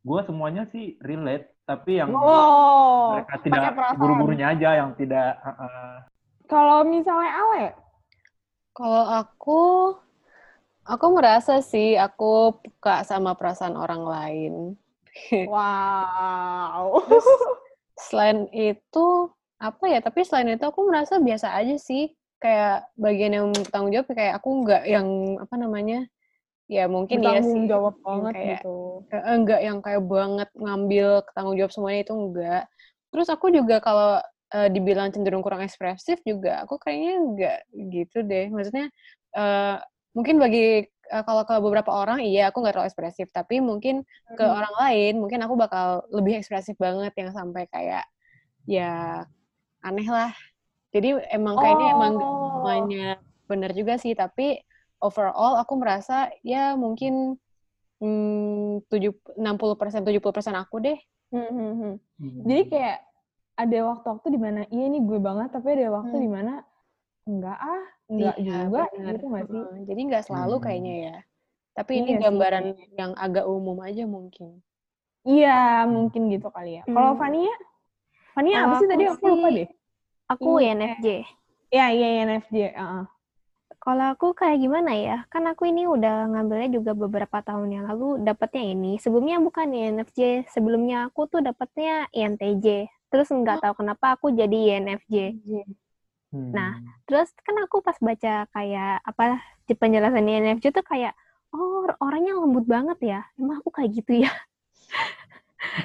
[0.05, 5.93] Gue semuanya sih relate, tapi yang Oh, mereka tidak buru-burunya aja yang tidak uh, uh,
[6.45, 7.67] Kalau misalnya Ale,
[8.77, 9.63] Kalau aku
[10.85, 14.55] Aku merasa sih aku peka sama perasaan orang lain.
[15.49, 17.07] Wow.
[17.95, 19.31] Selain itu,
[19.61, 22.13] apa ya, tapi selain itu aku merasa biasa aja sih.
[22.43, 25.09] Kayak bagian yang bertanggung jawab kayak aku nggak yang
[25.41, 25.99] apa namanya?
[26.71, 27.61] Ya mungkin ya sih.
[27.71, 28.69] jawab banget kayak gitu.
[29.13, 32.63] enggak yang kayak banget ngambil tanggung jawab semuanya itu enggak.
[33.13, 34.21] Terus aku juga kalau
[34.55, 37.59] eh, dibilang cenderung kurang ekspresif juga aku kayaknya enggak
[37.95, 38.47] gitu deh.
[38.53, 38.87] Maksudnya
[39.37, 39.77] eh,
[40.17, 44.03] mungkin bagi eh, kalau ke beberapa orang iya aku nggak terlalu ekspresif, tapi mungkin
[44.37, 44.51] ke Hmm.
[44.59, 48.05] orang lain mungkin aku bakal lebih ekspresif banget yang sampai kayak
[48.69, 49.25] ya
[49.85, 50.33] aneh lah.
[50.95, 52.49] Jadi emang kayaknya emang Oh.
[52.55, 53.07] semuanya
[53.51, 54.57] benar juga sih, tapi
[55.03, 57.37] overall aku merasa ya mungkin
[58.01, 60.99] hmm, tujuh 60% 70% aku deh.
[61.35, 61.95] Hmm, hmm, hmm.
[62.47, 62.99] Jadi kayak
[63.55, 66.25] ada waktu-waktu di mana iya nih gue banget, tapi ada waktu Hmm.
[66.25, 66.53] di mana
[67.25, 69.45] enggak ah, enggak Iya, juga gitu sih?
[69.45, 70.65] Heeh, Jadi nggak selalu Hmm.
[70.65, 71.17] kayaknya ya.
[71.75, 72.97] Tapi ini Iya sih, gambaran kayaknya.
[72.97, 74.49] yang agak umum aja mungkin.
[75.25, 76.83] Iya, mungkin gitu kali ya.
[76.87, 77.21] Kalau Hmm.
[77.21, 77.55] Fania?
[78.35, 79.05] Fania apa sih tadi?
[79.07, 79.69] Aku lupa deh.
[80.27, 80.75] Aku Iya.
[80.75, 81.07] INFJ.
[81.71, 82.75] Ya, iya INFJ.
[82.75, 83.05] heeh.
[83.79, 85.17] Kalau aku kayak gimana ya?
[85.29, 88.97] Kan aku ini udah ngambilnya juga beberapa tahun yang lalu dapatnya ini.
[88.99, 92.89] Sebelumnya bukan INFJ, sebelumnya aku tuh dapatnya INTJ.
[93.13, 95.17] Terus nggak tahu kenapa aku jadi INFJ.
[96.33, 96.51] Hmm.
[96.51, 96.73] Nah,
[97.05, 99.37] Terus kan aku pas baca kayak apa
[99.69, 101.13] di penjelasan INFJ tuh kayak
[101.53, 103.21] oh orangnya lembut banget ya.
[103.37, 104.33] Emang aku kayak gitu ya?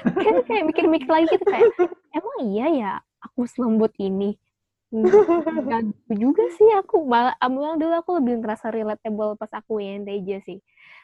[0.04, 1.70] kan kayak mikir-mikir lagi gitu kayak
[2.14, 4.36] emang iya ya aku selembut ini.
[4.90, 7.36] Enggak gitu juga sih aku malah
[7.78, 10.58] dulu aku lebih ngerasa relatable pas aku INTJ sih.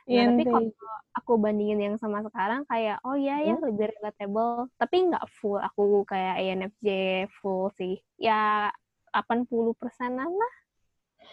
[0.07, 0.71] Nah, tapi kalau
[1.19, 3.67] aku bandingin yang sama sekarang kayak oh iya ya Hmm?
[3.67, 6.89] lebih relatable tapi nggak full aku kayak INFJ
[7.43, 8.71] full sih ya
[9.11, 10.55] 80 persenan lah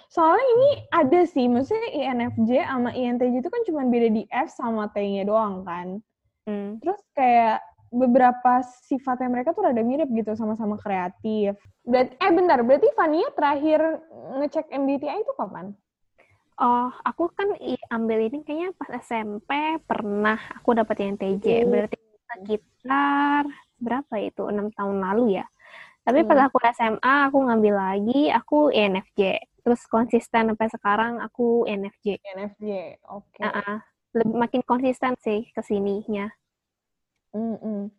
[0.10, 4.90] Soalnya ini ada sih, maksudnya INFJ sama INTJ itu kan cuma beda di F sama
[4.94, 6.02] T-nya doang kan.
[6.44, 6.80] Hmm.
[6.84, 11.54] Terus kayak beberapa sifatnya mereka tuh rada mirip gitu, sama-sama kreatif.
[11.86, 13.80] Berarti, eh bentar, berarti Fania terakhir
[14.42, 15.72] ngecek MBTI itu kapan?
[16.54, 17.50] oh aku kan
[17.90, 19.50] ambil ini kayaknya pas SMP
[19.90, 21.70] pernah aku dapat INTJ Oh.
[21.70, 21.98] berarti
[22.30, 23.44] sekitar
[23.82, 25.46] berapa itu enam tahun lalu ya
[26.06, 26.48] tapi pas Hmm.
[26.54, 33.42] aku SMA aku ngambil lagi aku INFJ terus konsisten sampai sekarang aku INFJ INFJ, oke.
[33.42, 33.78] Ah, ah.
[34.14, 36.30] Lebih makin konsisten sih ke sininya
[37.34, 37.90] Mm-mm.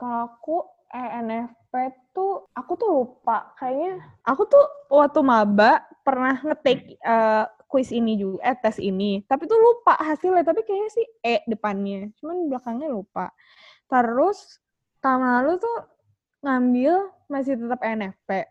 [0.00, 1.72] Kalau aku ENFP
[2.16, 3.52] tuh aku tuh lupa.
[3.60, 9.20] Kayaknya aku tuh waktu maba pernah ngetik eh, quiz ini juga eh tes ini.
[9.28, 12.08] Tapi tuh lupa hasilnya tapi kayaknya sih E depannya.
[12.16, 13.28] Cuman belakangnya lupa.
[13.92, 14.56] Terus
[15.04, 15.78] tahun lalu tuh
[16.42, 16.94] ngambil
[17.28, 18.48] masih tetap ENFP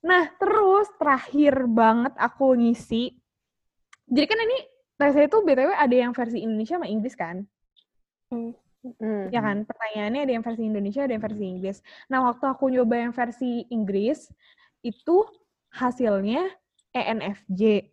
[0.00, 3.20] nah terus terakhir banget aku ngisi.
[4.08, 4.58] Jadi kan ini
[5.00, 7.48] tesnya itu btw ada yang versi Indonesia sama Inggris kan
[8.80, 9.28] Hmm.
[9.28, 11.78] Ya kan, pertanyaannya ada yang versi Indonesia, ada yang versi Inggris.
[12.08, 14.32] Nah, waktu aku nyoba yang versi Inggris,
[14.80, 15.16] itu
[15.68, 16.48] hasilnya
[16.96, 17.92] ENFJ.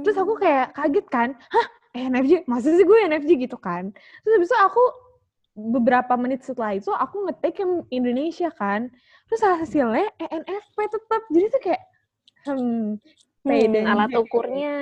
[0.00, 2.48] Terus aku kayak kaget kan, hah ENFJ?
[2.48, 3.92] Masa sih gue ENFJ gitu kan?
[4.24, 4.84] Terus habis itu aku
[5.60, 8.88] beberapa menit setelah itu aku ngetik yang Indonesia kan.
[9.28, 11.22] Terus hasilnya ENFP tetap.
[11.28, 11.82] Jadi tuh kayak,
[12.48, 12.96] hmm,
[13.40, 14.76] Hmm, dan alat ukurnya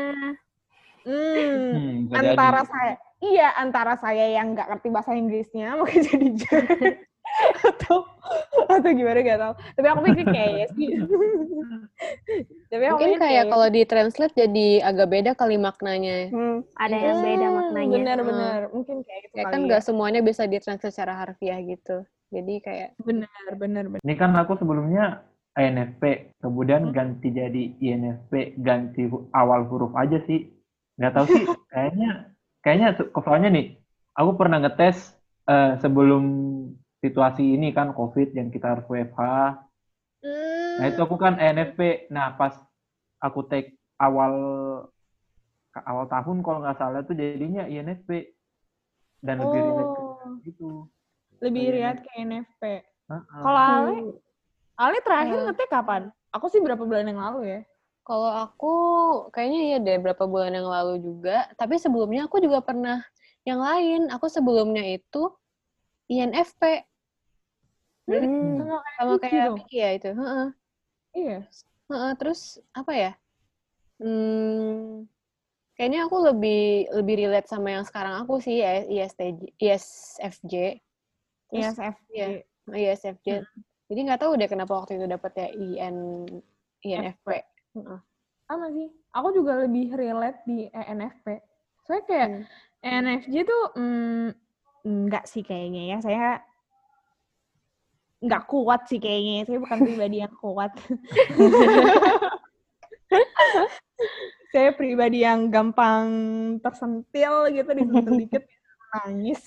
[1.06, 2.70] Hmm, Hmm, antara jadi.
[2.70, 6.88] saya iya antara saya yang nggak ngerti bahasa Inggrisnya makanya jadi
[7.60, 8.08] atau
[8.72, 10.88] atau gimana gak tau tapi aku pikir kayak sih
[12.68, 16.32] tapi aku Mungkin kayak kalau di translate jadi agak beda kali maknanya.
[16.32, 19.66] hmm, ada yang beda Hmm, maknanya benar-benar mungkin kayak itu Kayak kali kan ya.
[19.68, 22.04] nggak semuanya bisa ditranslate secara harfiah gitu.
[22.28, 25.24] Jadi kayak benar benar benar Ini kan aku sebelumnya
[25.56, 26.02] INFP,
[26.38, 26.94] kemudian Hmm.
[26.94, 30.48] ganti jadi INFP, ganti awal huruf aja sih.
[30.98, 32.10] Nggak tahu sih, kayaknya
[32.60, 32.88] kayaknya
[33.22, 33.66] soalnya nih,
[34.18, 35.14] aku pernah ngetes
[35.46, 36.24] eh, sebelum
[36.98, 39.22] situasi ini kan COVID yang kita harus WFH.
[40.78, 42.10] Nah itu aku kan INFP.
[42.10, 42.54] Nah pas
[43.22, 44.34] aku take awal
[45.86, 48.34] awal tahun kalau nggak salah tuh jadinya INFP
[49.22, 50.68] dan lebih relate ke oh gitu.
[51.38, 51.74] lebih Iya.
[51.78, 52.62] lihat ke NFP
[53.10, 53.42] Heeh.
[53.42, 53.94] kalau Ale
[54.78, 55.44] Ale terakhir Eh.
[55.46, 56.02] ngetik kapan
[56.34, 57.60] aku sih berapa bulan yang lalu ya
[58.08, 58.72] Kalau aku
[59.36, 61.44] kayaknya iya deh berapa bulan yang lalu juga.
[61.60, 63.04] Tapi sebelumnya aku juga pernah
[63.44, 64.08] yang lain.
[64.08, 65.28] Aku sebelumnya itu
[66.08, 66.88] INFP.
[68.08, 68.64] Hmm.
[68.64, 69.60] sama sama kayak.
[69.60, 70.10] Vicky ya itu.
[70.16, 70.48] Heeh.
[71.12, 71.38] iya
[71.92, 73.12] Heeh, terus apa ya?
[74.00, 75.04] Hmm,
[75.76, 80.54] kayaknya aku lebih lebih relate sama yang sekarang aku sih ya ISTJ, ISFJ.
[81.52, 82.28] Terus ISFJ iya.
[82.72, 83.28] ISFJ.
[83.88, 86.24] Jadi nggak tahu deh kenapa waktu itu dapetnya IN
[86.80, 87.57] INFP.
[87.78, 88.00] Heeh.
[88.48, 88.88] sama sih.
[89.12, 91.26] Aku juga lebih relate di ENFP.
[91.84, 92.44] Soalnya kayak Hmm.
[92.84, 94.28] ENFJ tuh mm,
[94.88, 95.98] enggak sih kayaknya ya.
[96.00, 96.40] Saya
[98.24, 99.44] nggak kuat sih kayaknya.
[99.46, 100.72] Saya bukan pribadi yang kuat.
[104.52, 106.06] saya pribadi yang gampang
[106.64, 108.44] tersentil gitu, disentil dikit
[108.96, 109.42] nangis.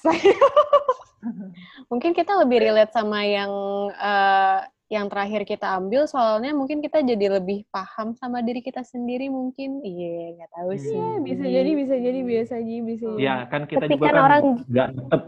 [1.89, 3.51] Mungkin kita lebih relate sama yang
[3.93, 4.59] eh,
[4.91, 9.79] yang terakhir kita ambil soalnya mungkin kita jadi lebih paham sama diri kita sendiri mungkin.
[9.79, 10.91] Iya, nggak tahu sih.
[10.99, 13.23] Iya, bisa jadi, bisa jadi, biasa aja, bisa jadi.
[13.23, 15.21] Ya kan kita Tapi juga kan orang- nggak tetap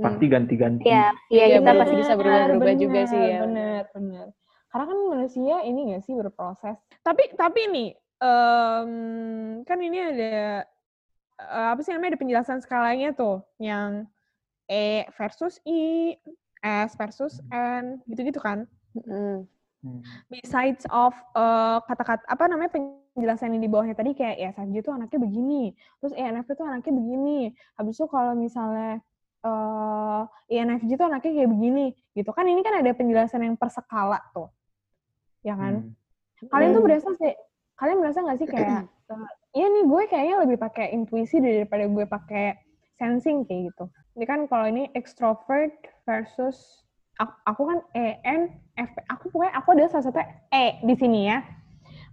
[0.00, 0.82] pasti ganti-ganti.
[0.88, 1.80] Iya, iya Iya, kita bener.
[1.84, 3.38] pasti bisa berubah-berubah juga sih ya.
[3.44, 4.26] Benar, benar.
[4.72, 6.76] Karena kan manusia ini nggak sih berproses.
[7.04, 7.90] Tapi tapi nih,
[8.24, 8.92] em,
[9.68, 10.64] kan ini ada
[11.36, 14.08] eh, apa sih namanya ada penjelasan skalanya tuh, yang
[14.70, 16.16] E versus I,
[16.60, 18.68] S versus N, gitu-gitu kan.
[18.92, 19.48] Hmm.
[20.28, 24.92] Besides of eh, kata-kata apa namanya penjelasan yang di bawahnya tadi kayak ya SFJ tuh
[24.92, 25.72] anaknya begini,
[26.04, 27.38] terus ENFP tuh anaknya begini.
[27.80, 29.00] Habis itu kalau misalnya
[29.40, 34.20] eh INFJ tuh anaknya kayak begini, gitu kan ini kan ada penjelasan yang per skala
[34.36, 34.52] tuh,
[35.40, 35.80] ya kan?
[35.80, 36.48] Hmm.
[36.52, 36.88] Kalian tuh Hmm.
[36.92, 37.32] berasa sih,
[37.80, 38.84] kalian merasa nggak sih kayak,
[39.16, 42.60] eh, iya nih gue kayaknya lebih pakai intuisi daripada gue pakai
[43.00, 43.88] sensing kayak gitu.
[44.20, 45.72] Ini kan kalau ini extrovert
[46.10, 46.82] versus
[47.22, 50.18] aku, aku kan ENFP, aku pokoknya aku adalah salah satu
[50.50, 51.38] E di sini ya,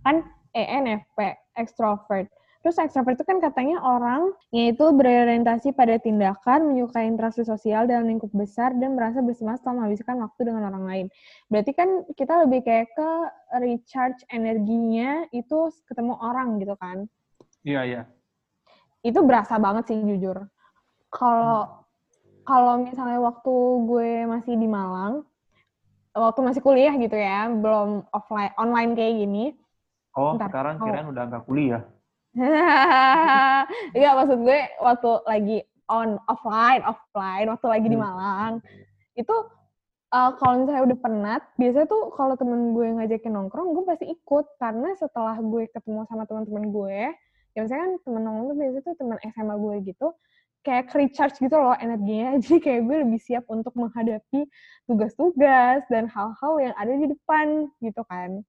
[0.06, 0.22] kan
[0.54, 1.18] ENFP
[1.58, 2.30] extrovert.
[2.62, 8.30] Terus extrovert itu kan katanya orang yaitu berorientasi pada tindakan, menyukai interaksi sosial dalam lingkup
[8.36, 11.06] besar, dan merasa bersemangat setelah menghabiskan waktu dengan orang lain.
[11.50, 13.10] Berarti kan kita lebih kayak ke
[13.64, 17.08] recharge energinya itu ketemu orang gitu kan.
[17.64, 18.02] Iya, iya.
[19.02, 20.46] Itu berasa banget sih jujur.
[21.08, 21.87] Kalau
[22.48, 25.28] kalau misalnya waktu gue masih di Malang,
[26.12, 29.46] waktu masih kuliah gitu ya, belum offline online kayak gini,
[30.16, 30.50] Oh, Bentar.
[30.50, 30.86] sekarang Oh.
[30.88, 31.84] kirain udah nggak kuliah.
[33.94, 35.58] Iya maksud gue waktu lagi
[35.88, 38.06] on offline offline waktu lagi di Hmm.
[38.06, 38.54] Malang
[39.14, 39.36] itu
[40.10, 44.46] uh, kalau misalnya udah penat biasanya tuh kalau temen gue ngajakin nongkrong gue pasti ikut
[44.58, 47.00] karena setelah gue ketemu sama teman-teman gue
[47.54, 50.08] ya misalnya kan temen nongkrong tuh biasanya tuh teman SMA gue gitu
[50.68, 54.44] kayak recharge gitu loh energinya jadi kayak gue lebih siap untuk menghadapi
[54.84, 58.44] tugas-tugas dan hal-hal yang ada di depan gitu kan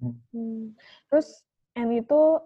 [0.00, 0.72] Hmm.
[1.12, 1.44] Terus
[1.76, 2.40] and itu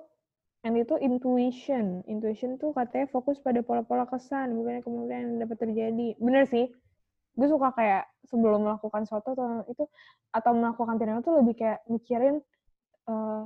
[0.67, 2.03] and itu intuition.
[2.11, 6.09] Intuition tuh katanya fokus pada pola-pola kesan, bukannya kemungkinan yang dapat terjadi.
[6.19, 6.67] Bener sih.
[7.35, 9.85] Gue suka kayak sebelum melakukan sesuatu atau itu
[10.35, 12.43] atau melakukan tindakan tuh lebih kayak mikirin
[13.11, 13.43] eh,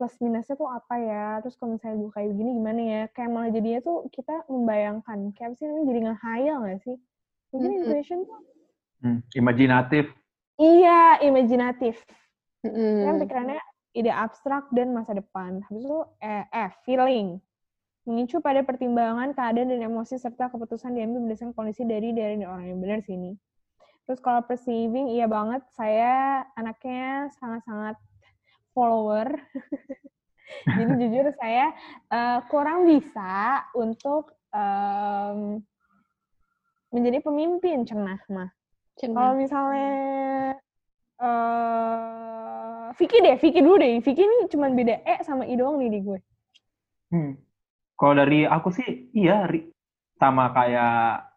[0.00, 1.44] plus minusnya tuh apa ya.
[1.44, 3.02] Terus kalau misalnya gue kayak begini gimana ya.
[3.12, 5.18] Kayak malah jadinya tuh kita membayangkan.
[5.36, 6.96] Kayak apa sih namanya jadi ngehayal gak sih?
[7.52, 7.80] Mungkin Mm-mm.
[7.84, 8.40] intuition tuh
[9.00, 10.12] Hmm, Imajinatif.
[10.56, 12.00] iya imajinatif.
[12.60, 13.04] Mm-mm.
[13.08, 13.60] kan pikirannya
[13.92, 15.60] ide abstrak dan masa depan.
[15.68, 17.40] Habis itu eh, F, feeling.
[18.04, 22.80] Mengicu pada pertimbangan keadaan dan emosi serta keputusan diambil berdasarkan kondisi dari dari orang yang
[22.80, 23.36] benar sini.
[24.04, 25.64] Terus kalau perceiving, iya banget.
[25.72, 27.96] Saya anaknya sangat-sangat
[28.72, 29.28] follower.
[30.66, 31.70] Jadi jujur saya
[32.10, 35.62] eh, kurang bisa untuk em,
[36.90, 38.50] menjadi pemimpin cenah mah.
[38.98, 39.14] Cenah.
[39.14, 39.92] Kalau misalnya
[41.20, 42.20] eh
[42.98, 44.02] Vicky deh, Vicky dulu deh.
[44.02, 46.18] Vicky ini cuma beda E sama I doang nih di gue.
[47.14, 47.32] Hmm.
[47.94, 49.46] Kalau dari aku sih, iya,
[50.16, 51.30] sama kayak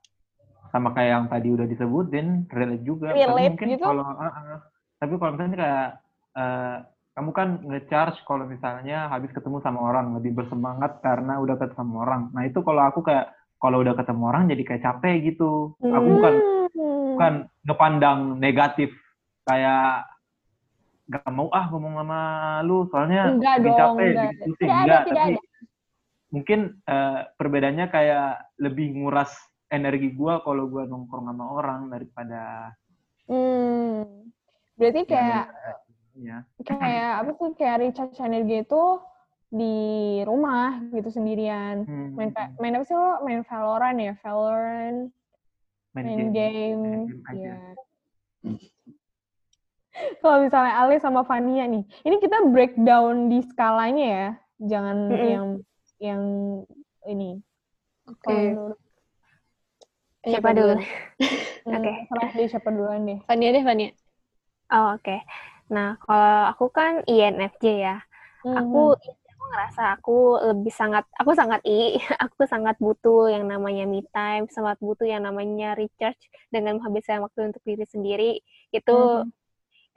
[0.74, 3.14] sama kayak yang tadi udah disebutin, relate juga.
[3.14, 3.86] Tapi Relate mungkin gitu?
[3.86, 4.60] kalau, ah, ah.
[4.98, 5.88] tapi kalau misalnya kayak
[6.34, 6.78] eh,
[7.14, 11.96] kamu kan nge-charge kalau misalnya habis ketemu sama orang, lebih bersemangat karena udah ketemu sama
[12.02, 12.22] orang.
[12.34, 13.30] Nah itu kalau aku kayak
[13.62, 15.78] kalau udah ketemu orang jadi kayak capek gitu.
[15.78, 16.34] Aku bukan
[16.74, 17.14] Hmm.
[17.14, 17.34] bukan
[17.70, 18.90] ngepandang negatif
[19.46, 20.10] kayak
[21.06, 22.22] gak mau ah ngomong sama
[22.66, 24.24] lu soalnya Enggak dong, capek enggak.
[24.26, 25.34] bikin pusing Tidak ada, enggak tidak tapi
[26.34, 29.30] mungkin eh, perbedaannya kayak lebih nguras
[29.70, 32.74] energi gua kalau gua nongkrong sama orang daripada
[33.30, 34.34] Hmm.
[34.74, 35.74] Berarti kayak ya
[36.64, 38.84] kayak apa sih kayak recharge energi itu
[39.54, 39.76] di
[40.26, 41.86] rumah gitu sendirian.
[41.86, 42.30] Hmm, Main
[42.62, 43.22] main apa sih lo?
[43.26, 45.00] Main Valorant ya, Valorant,
[45.94, 46.82] main main game, game.
[46.82, 47.38] main game aja.
[47.38, 47.56] Iya.
[50.26, 55.30] Kalau misalnya Ale sama Fania nih, ini kita breakdown di skalanya ya, jangan Mm-mm.
[55.30, 55.48] yang
[56.02, 56.22] yang
[57.06, 57.38] ini.
[58.10, 58.26] Oke.
[58.26, 58.82] Kalau menurut-
[60.24, 60.76] Siapa dulu?
[61.64, 61.92] Hmm, Oke.
[62.12, 63.20] Serah deh siapa duluan deh.
[63.24, 63.96] Fania deh, Fania.
[64.68, 65.16] Oh, oke.
[65.76, 67.96] Nah, kalau aku kan INFJ ya.
[68.60, 69.14] Aku Mhm.
[69.32, 70.12] aku ngerasa aku
[70.50, 71.78] lebih sangat aku sangat I,
[72.26, 76.22] aku sangat butuh yang namanya me time, sangat butuh yang namanya recharge
[76.54, 78.32] dengan menghabiskan waktu untuk diri sendiri.
[78.76, 79.32] Itu Mhm.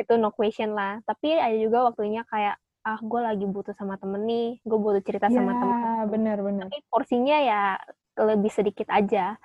[0.00, 1.00] itu no question lah.
[1.08, 5.28] Tapi ada juga waktunya kayak ah gue lagi butuh sama temen nih, gue butuh cerita
[5.32, 5.76] sama Ya, temen.
[6.12, 6.70] benar-benar.
[6.70, 7.62] Tapi porsinya ya
[8.18, 9.36] lebih sedikit aja.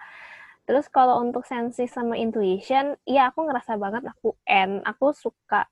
[0.68, 4.72] Terus kalau untuk sensi sama intuition, ya aku ngerasa banget aku N.
[4.88, 5.68] Aku suka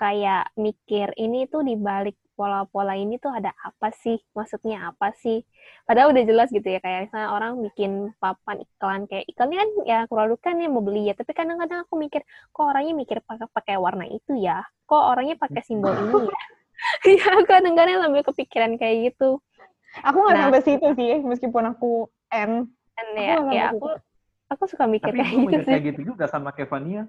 [0.00, 4.16] kayak mikir ini tuh di balik pola-pola ini tuh ada apa sih?
[4.36, 5.44] Maksudnya apa sih?
[5.86, 9.98] Padahal udah jelas gitu ya kayak misalnya orang bikin papan iklan kayak iklannya kan ya
[10.10, 12.20] produk kan yang mau beli ya, tapi kadang-kadang aku mikir
[12.54, 14.64] kok orangnya mikir pakai pakai warna itu ya?
[14.88, 16.42] Kok orangnya pakai simbol ini ya?
[17.06, 19.38] Iya, kadang-kadang lebih kepikiran kayak gitu.
[20.02, 20.42] Aku nggak Nah.
[20.48, 22.66] sampai situ sih, meskipun aku N.
[22.96, 23.86] Aku ya, nggak ya sampai aku
[24.52, 25.68] aku suka mikir Tapi kayak gitu mikir sih.
[25.70, 27.08] kayak gitu juga sama Kevania.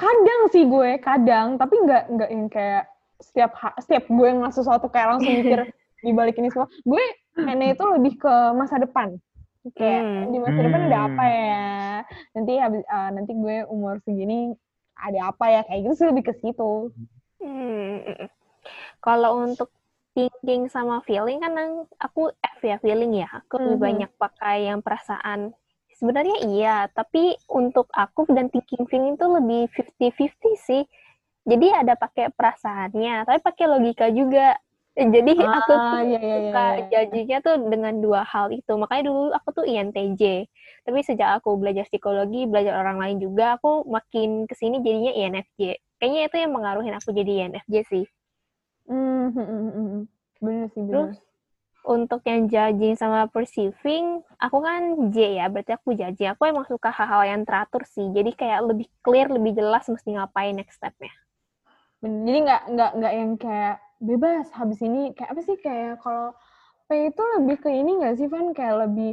[0.00, 2.84] Kadang sih gue, kadang, tapi nggak nggak yang kayak
[3.20, 3.52] setiap
[3.84, 5.60] setiap gue ngeliat sesuatu kayak langsung mikir
[6.04, 6.68] di balik ini semua.
[6.88, 7.04] Gue
[7.36, 9.20] N itu lebih ke masa depan.
[9.76, 10.32] Kayak Hmm.
[10.32, 11.36] di masa depan ada apa Hmm.
[11.36, 11.68] ya?
[12.32, 14.56] Nanti habis eh, nanti gue umur segini
[14.96, 15.60] ada apa ya?
[15.68, 16.72] Kayak gitu sih lebih ke situ.
[17.44, 18.00] Hmm.
[19.00, 19.68] Kalau untuk
[20.16, 23.28] thinking sama feeling kan yang aku F ya feeling ya.
[23.44, 23.84] Aku lebih Mhm.
[23.84, 25.52] banyak pakai yang perasaan.
[26.00, 29.68] Sebenarnya iya, tapi untuk aku dan thinking feeling itu lebih
[30.00, 30.82] 50-50 sih.
[31.44, 34.56] Jadi ada pakai perasaannya, tapi pakai logika juga.
[34.96, 36.84] Jadi aku tuh Ah, iya, iya, iya, suka iya.
[36.88, 38.72] judging-nya tuh dengan dua hal itu.
[38.80, 40.48] Makanya dulu aku tuh INTJ.
[40.88, 45.78] Tapi sejak aku belajar psikologi, belajar orang lain juga, aku makin ke sini jadinya INFJ.
[46.00, 48.04] Kayaknya itu yang mengaruhin aku jadi INFJ sih.
[48.88, 50.08] Hmm, hmm.
[50.40, 51.12] Bener sih, bener.
[51.12, 51.29] Terus
[51.84, 56.32] untuk yang judging sama perceiving, aku kan J ya, berarti aku judging.
[56.32, 58.04] Aku emang suka hal-hal yang teratur sih.
[58.12, 61.12] Jadi kayak lebih clear, lebih jelas mesti ngapain next step-nya.
[62.00, 66.32] Jadi nggak nggak nggak yang kayak bebas habis ini kayak apa sih kayak kalau
[66.88, 69.12] P itu lebih ke ini nggak sih Van kayak lebih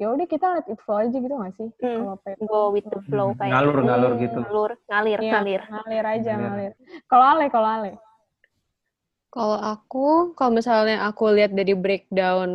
[0.00, 2.72] ya udah kita let it flow aja gitu nggak sih Hmm, kalau P itu Go
[2.72, 4.22] with the flow Hmm, kayak ngalur ngalur Hmm.
[4.24, 4.40] gitu.
[4.40, 5.62] ngalur, ngalir, Iya, ngalir.
[5.68, 6.48] ngalir aja Ngalir.
[6.48, 6.72] ngalir
[7.04, 7.92] kalau Ale kalau Ale
[9.36, 12.50] Kalau aku, kalau misalnya aku lihat dari breakdown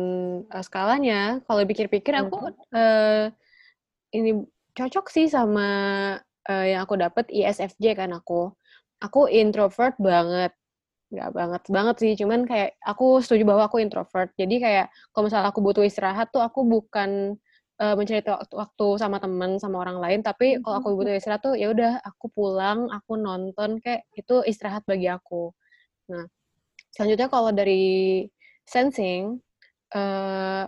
[0.50, 3.30] uh, skalanya, kalau pikir-pikir aku eh,
[4.10, 4.42] ini
[4.74, 5.62] cocok sih sama
[6.50, 8.50] eh, yang aku dapat ISFJ kan aku.
[8.98, 10.50] Aku introvert banget.
[11.14, 14.34] Nggak banget banget sih, cuman kayak aku setuju bahwa aku introvert.
[14.34, 17.38] Jadi kayak kalau misalnya aku butuh istirahat tuh aku bukan
[17.78, 21.54] eh, mencari waktu, waktu sama temen sama orang lain, tapi kalau aku butuh istirahat tuh
[21.54, 25.54] ya udah aku pulang, aku nonton kayak itu istirahat bagi aku.
[26.10, 26.26] Nah,
[26.94, 28.24] selanjutnya kalau dari
[28.68, 29.40] sensing,
[29.94, 30.64] eh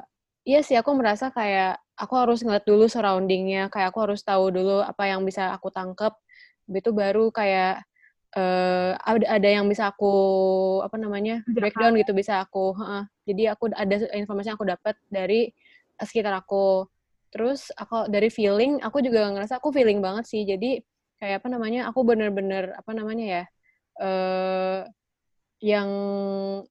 [0.49, 4.83] iya sih aku merasa kayak aku harus ngeliat dulu surroundingnya, kayak aku harus tahu dulu
[4.85, 6.13] apa yang bisa aku tangkep,
[6.73, 7.85] itu baru kayak
[8.35, 10.11] eh ada ada yang bisa aku
[10.83, 13.03] apa namanya breakdown gitu bisa aku, heeh.
[13.31, 15.55] jadi aku ada informasi yang aku dapat dari
[16.03, 16.89] sekitar aku.
[17.31, 20.83] Terus aku dari feeling, aku juga ngerasa aku feeling banget sih, jadi
[21.19, 23.43] kayak apa namanya, aku bener-bener apa namanya ya,
[24.03, 24.81] eh
[25.65, 25.89] yang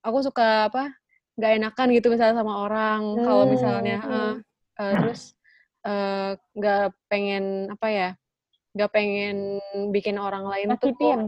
[0.05, 0.93] aku suka apa
[1.33, 4.13] nggak enakan gitu misalnya sama orang kalau misalnya Hmm.
[4.13, 4.35] eh,
[4.85, 5.21] eh, terus
[5.81, 8.09] eh, nggak pengen apa ya
[8.77, 9.37] nggak pengen
[9.89, 11.19] bikin orang lain tuh nyakitin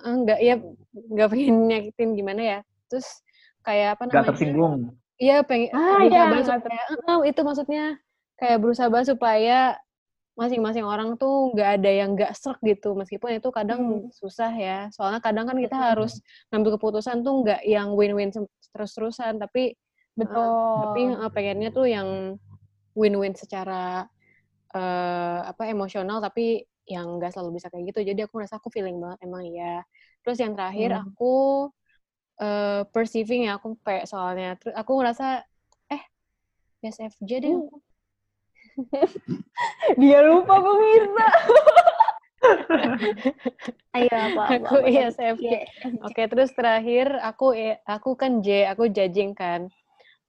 [0.00, 0.54] eh, nggak ya
[0.96, 3.20] nggak pengen nyakitin gimana ya terus
[3.60, 4.74] kayak apa Gak namanya tersinggung.
[5.20, 7.84] Iya pengen Ah, berusaha iya, banget nggak supaya eh, itu maksudnya
[8.40, 9.58] kayak berusaha banget supaya
[10.40, 13.82] masing-masing orang tuh nggak ada yang nggak serk gitu meskipun itu kadang
[14.20, 14.76] susah ya.
[14.94, 16.12] Soalnya kadang kan kita harus
[16.50, 18.30] ngambil keputusan tuh nggak yang win-win
[18.74, 19.76] terus-terusan tapi
[20.16, 20.54] betul.
[20.80, 22.08] tapi eh, pengennya tuh yang
[22.96, 24.06] win-win secara
[24.76, 28.00] eh, apa emosional tapi yang nggak selalu bisa kayak gitu.
[28.10, 29.82] Jadi aku merasa aku feeling banget emang ya
[30.24, 31.02] terus yang terakhir Hmm.
[31.04, 31.32] aku
[32.42, 35.24] eh, perceiving ya aku kayak soalnya terus aku ngerasa
[35.94, 36.02] eh
[36.84, 37.76] SFJ deh aku.
[40.00, 41.28] dia lupa pemirsa
[43.96, 44.44] Ayo apa?
[44.48, 45.60] apa, aku apa, iya Iya.
[46.00, 47.52] Oke, terus terakhir aku
[47.84, 49.68] aku kan J, aku judging kan.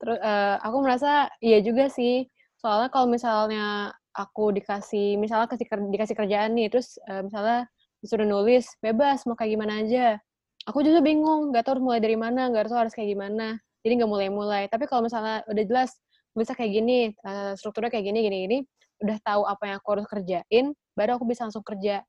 [0.01, 2.27] Terus eh, aku merasa iya juga sih.
[2.60, 7.69] Soalnya kalau misalnya aku dikasih misalnya kasih dikasih kerjaan nih, terus eh, misalnya
[8.01, 10.19] disuruh nulis bebas mau kayak gimana aja.
[10.69, 13.56] Aku juga bingung, nggak tahu harus mulai dari mana, nggak tahu harus kayak gimana.
[13.85, 14.63] Jadi nggak mulai-mulai.
[14.67, 15.96] Tapi kalau misalnya udah jelas
[16.32, 18.58] bisa kayak gini, eh, strukturnya kayak gini, gini, gini,
[19.04, 20.65] udah tahu apa yang aku harus kerjain,
[20.96, 22.06] baru aku bisa langsung kerja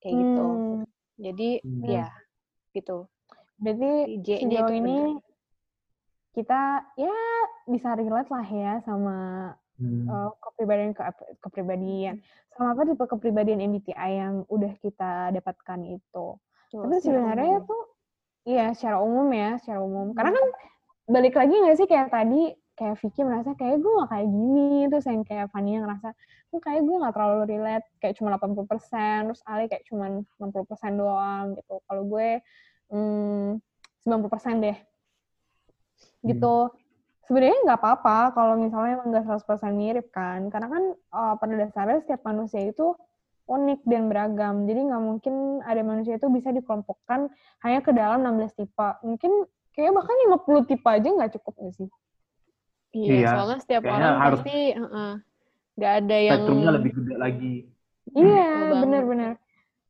[0.00, 0.46] kayak gitu.
[0.46, 0.82] Hmm,
[1.20, 1.84] Jadi Hmm.
[1.84, 2.06] ya
[2.72, 3.06] gitu.
[3.60, 5.20] berarti J-nya sejauh itu ini bener.
[6.32, 6.60] kita
[6.96, 7.16] ya
[7.68, 9.16] bisa relate lah ya sama
[9.76, 10.04] Hmm.
[10.08, 11.00] uh, kepribadian ke
[11.40, 12.20] kepribadian
[12.52, 16.36] sama apa tipe kepribadian MBTI yang udah kita dapatkan itu.
[16.68, 17.68] Tuh, Tapi sebenarnya umum.
[17.68, 17.82] tuh
[18.44, 20.12] iya secara umum ya, secara umum.
[20.12, 20.40] Karena Hmm.
[20.40, 20.48] kan
[21.08, 25.04] balik lagi nggak sih kayak tadi kayak Vicky merasa kayak gue gak kayak gini terus
[25.04, 26.08] yang kayak Fania ngerasa
[26.48, 31.60] tuh kayak gue gak terlalu relate kayak cuma 80% terus Ali kayak cuma 60% doang
[31.60, 32.40] gitu kalau gue
[32.90, 33.60] hmm,
[34.04, 34.76] 90% deh.
[36.24, 36.56] Gitu.
[37.24, 40.50] Sebenarnya nggak apa-apa kalau misalnya emang nggak 100% mirip kan.
[40.50, 42.96] Karena kan uh, pada dasarnya setiap manusia itu
[43.46, 44.66] unik dan beragam.
[44.66, 47.30] Jadi nggak mungkin ada manusia itu bisa dikelompokkan
[47.62, 48.88] hanya ke dalam 16 tipe.
[49.06, 51.88] Mungkin kayak bahkan 50 tipe aja nggak cukup nggak sih?
[52.90, 55.12] Iya, Iya, soalnya setiap kayaknya orang harus- pasti heeh,
[55.78, 57.54] nggak ada yang Spektrumnya lebih gede lagi.
[58.10, 59.32] Iya, benar-benar.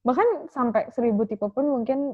[0.05, 2.12] Bahkan sampai 1000 tipe pun mungkin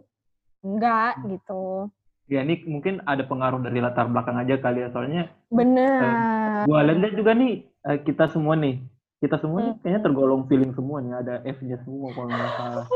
[0.62, 1.90] enggak gitu.
[2.26, 4.90] Ya ini mungkin ada pengaruh dari latar belakang aja kali ya.
[4.90, 6.66] Soalnya Benar.
[6.66, 8.82] gua lihat juga nih eh, kita semua nih,
[9.22, 9.80] kita semua nih Hmm.
[9.82, 11.12] kayaknya tergolong feeling semua nih.
[11.18, 12.86] Ada F-nya semua kalau nggak salah.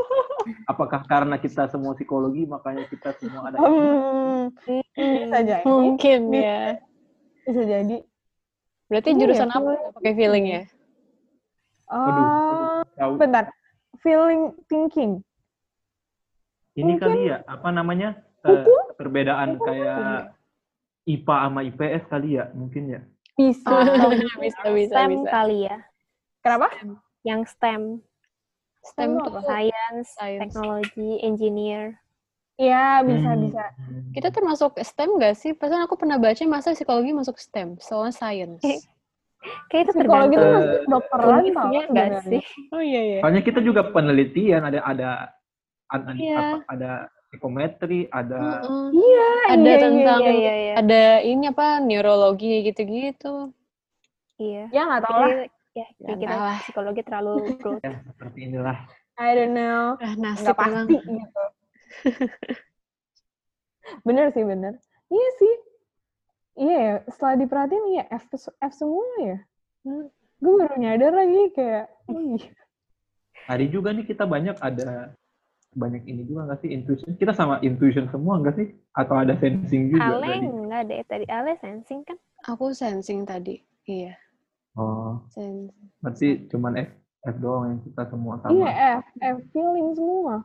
[0.67, 3.59] Apakah karena kita semua psikologi makanya kita semua ada?
[3.59, 4.51] Hmm,
[4.95, 5.63] bisa jadi.
[5.63, 6.79] mungkin ya.
[7.43, 7.97] Bisa jadi.
[8.85, 9.79] Berarti Iya, jurusan apa feeling.
[9.79, 10.63] yang pakai feeling ya?
[11.87, 13.11] Waduh, Oh, tahu.
[13.17, 13.45] bentar.
[13.99, 15.11] Feeling thinking.
[16.73, 18.09] Ini mungkin- kali ya, apa namanya?
[18.41, 18.65] eh,
[18.97, 20.33] perbedaan kayak
[21.05, 23.01] IPA sama IPS kali ya, mungkin ya.
[23.37, 23.69] Bisa.
[24.41, 25.29] bisa, bisa, STEM bisa.
[25.29, 25.77] kali ya.
[26.41, 26.67] Kenapa?
[27.21, 27.81] Yang STEM,
[28.83, 30.41] STEM itu tuh science, Science.
[30.41, 32.01] teknologi, engineer.
[32.61, 33.41] Iya, bisa, Hmm.
[33.41, 33.63] bisa.
[34.11, 35.57] kita termasuk STEM gak sih?
[35.57, 38.61] Perasaan aku pernah baca masa psikologi masuk STEM, soalnya science.
[39.71, 42.21] Kayak itu Psikologi itu tergantung masih dokteran tau sebenarnya.
[42.21, 42.41] sih?
[42.69, 43.19] Oh iya iya.
[43.25, 45.09] Soalnya kita juga penelitian, ada ada
[45.89, 46.37] ada, Iya.
[46.37, 46.91] apa, ada
[47.27, 48.85] psikometri, ada Heeh.
[48.93, 50.73] Iya, Ada iya, tentang Iya, iya, iya.
[50.77, 53.49] ada ini apa neurologi gitu-gitu.
[54.37, 54.69] Iya.
[54.69, 55.29] Ya nggak tahu lah.
[55.71, 56.57] Ya, Nggak kita tahu lah.
[56.61, 57.79] psikologi terlalu broad.
[57.87, 58.77] ya seperti inilah.
[59.17, 59.95] I don't know.
[59.97, 61.43] Ah, nasib Nggak pasti gitu.
[64.07, 64.73] bener sih, bener.
[65.11, 65.53] Iya sih.
[66.61, 69.37] Iya ya, setelah diperhatiin iya F, F semua ya.
[69.87, 70.07] Hmm.
[70.41, 72.49] Gue baru nyadar lagi kayak, oh iya.
[73.45, 75.13] Tadi juga nih kita banyak ada
[75.71, 77.15] banyak ini juga nggak sih intuition?
[77.15, 78.67] Kita sama intuition semua nggak sih?
[78.91, 80.45] Atau ada sensing juga Ale tadi?
[80.45, 82.17] enggak deh tadi Ale sensing kan?
[82.49, 83.63] Aku sensing tadi.
[83.87, 84.13] Iya,
[84.77, 85.71] Oh, sensing.
[85.99, 86.89] berarti cuman F,
[87.27, 88.51] F doang yang kita semua sama.
[88.51, 88.69] Iya
[88.99, 90.43] F, F feeling semua.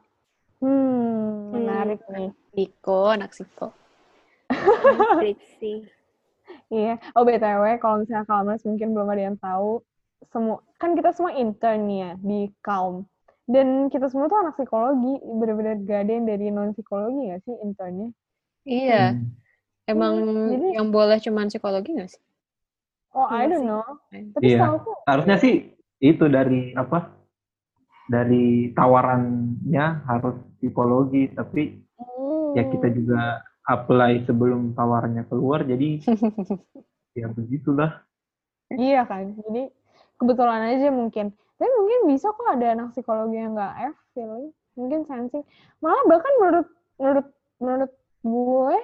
[0.60, 2.32] Hmm, menarik nih.
[2.52, 3.76] Psiko, anak psiko.
[5.20, 5.72] Skripsi.
[6.72, 6.96] Iya.
[7.12, 9.82] Oh btw, kalau misalnya Kalmas mungkin belum ada yang tahu,
[10.32, 13.04] semua kan kita semua intern nih ya di Kalm.
[13.46, 17.54] Dan kita semua tuh anak psikologi, bener-bener gak ada yang dari non psikologi gak sih
[17.62, 18.10] internnya?
[18.66, 19.30] Iya, Hmm.
[19.86, 20.14] emang
[20.50, 22.22] jadi- yang boleh cuman psikologi gak sih?
[23.14, 23.68] Oh, I Iya don't sih.
[23.70, 23.84] know.
[24.34, 24.58] Tapi Iya.
[24.58, 25.54] setahu aku, Harusnya sih
[26.02, 26.98] itu dari apa?
[28.06, 31.62] Dari tawarannya harus psikologi, tapi
[32.56, 32.96] ya kita Hmm.
[32.98, 36.02] juga apply sebelum tawarannya keluar, jadi
[37.18, 38.06] ya begitulah.
[38.82, 39.60] Iya kan, jadi
[40.18, 41.26] kebetulan aja mungkin.
[41.56, 44.46] Tapi mungkin bisa kok ada anak psikologi yang nggak F feeling,
[44.78, 45.44] mungkin sensing.
[45.82, 46.66] Malah bahkan menurut
[47.00, 47.26] menurut
[47.62, 47.92] menurut
[48.26, 48.76] gue,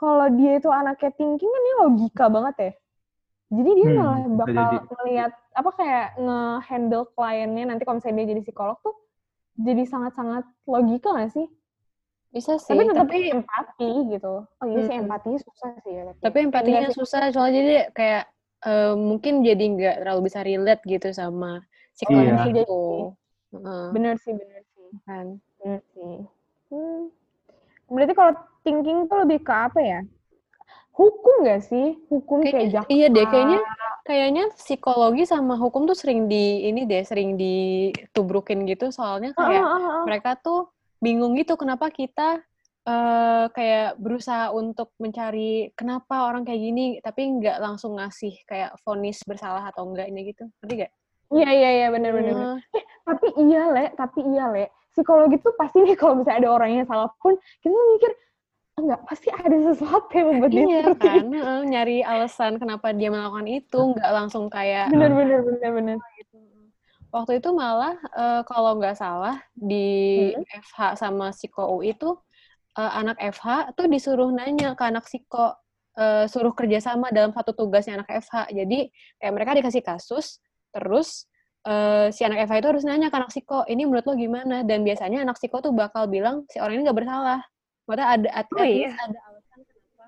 [0.00, 2.72] kalau dia itu anaknya thinking kan dia logika banget ya.
[3.56, 4.76] Jadi dia Hmm, malah bakal jadi.
[5.50, 8.94] Apa kayak nge-handle kliennya nanti kalau misalnya dia jadi psikolog tuh
[9.60, 11.46] jadi sangat-sangat logika nggak sih?
[12.30, 14.34] Bisa sih, Tapi tetap tapi empati gitu.
[14.46, 15.04] Oh iya sih Hmm.
[15.04, 16.02] empatinya susah sih ya.
[16.22, 16.98] tapi empatinya Enggak sih.
[17.02, 18.24] susah soalnya jadi kayak
[18.70, 22.14] eh, mungkin jadi nggak terlalu bisa relate gitu sama si Iya.
[22.14, 22.62] klien Bisa jadi.
[22.62, 22.80] itu.
[23.50, 24.88] Heeh, Bener sih, bener sih.
[25.02, 25.26] kan.
[25.58, 26.14] Bener sih.
[26.70, 27.02] Hmm.
[27.90, 28.32] Berarti kalau
[28.62, 30.00] thinking tuh lebih ke apa ya?
[31.00, 31.96] Hukum gak sih?
[32.12, 32.90] Hukum kayak Kayaknya, jaksa.
[32.92, 33.60] iya deh, kayaknya
[34.04, 39.64] kayaknya psikologi sama hukum tuh sering di ini deh, sering ditubrukin gitu soalnya Ah, kayak
[39.64, 40.04] ah, ah, ah.
[40.04, 40.68] mereka tuh
[41.00, 42.44] bingung gitu kenapa kita
[42.80, 49.20] eh kayak berusaha untuk mencari kenapa orang kayak gini tapi nggak langsung ngasih kayak vonis
[49.28, 50.92] bersalah atau enggaknya gitu ngerti gak?
[51.30, 52.46] Iya, iya, iya, bener, bener, bener.
[52.58, 52.82] Heeh.
[53.06, 53.84] Tapi iya, Le.
[53.94, 54.66] Tapi iya, Le.
[54.90, 58.10] Psikologi tuh pasti nih kalau misalnya ada orang yang salah pun, kita mikir,
[58.82, 61.24] enggak, pasti ada sesuatu yang membuat dia iya seperti kan?
[61.34, 65.96] heeh, nyari alasan kenapa dia melakukan itu nggak langsung kayak Bener, bener, bener, bener.
[67.10, 69.76] waktu itu malah eh, kalau nggak salah di
[70.36, 70.44] Hmm.
[70.62, 72.10] FH sama Psiko UI itu
[72.78, 73.46] eh, anak FH
[73.78, 75.54] tuh disuruh nanya ke anak Psiko
[75.98, 78.78] eh, suruh kerjasama dalam satu tugasnya anak FH jadi
[79.20, 80.26] kayak mereka dikasih kasus
[80.74, 81.26] terus
[81.66, 84.62] eh, si anak FH itu harus nanya ke anak Psiko ini menurut lo gimana?
[84.66, 87.40] Dan biasanya anak Psiko tuh bakal bilang si orang ini nggak bersalah
[87.90, 88.90] Maksudnya ada at, Oh, at iya?
[88.94, 90.04] ada alasan kenapa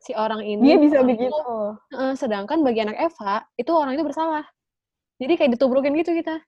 [0.00, 1.52] si orang ini Dia bisa itu begitu.
[1.92, 4.48] Heeh, sedangkan bagi anak FH itu orang itu bersalah.
[5.20, 6.40] Jadi kayak ditubrukin gitu kita.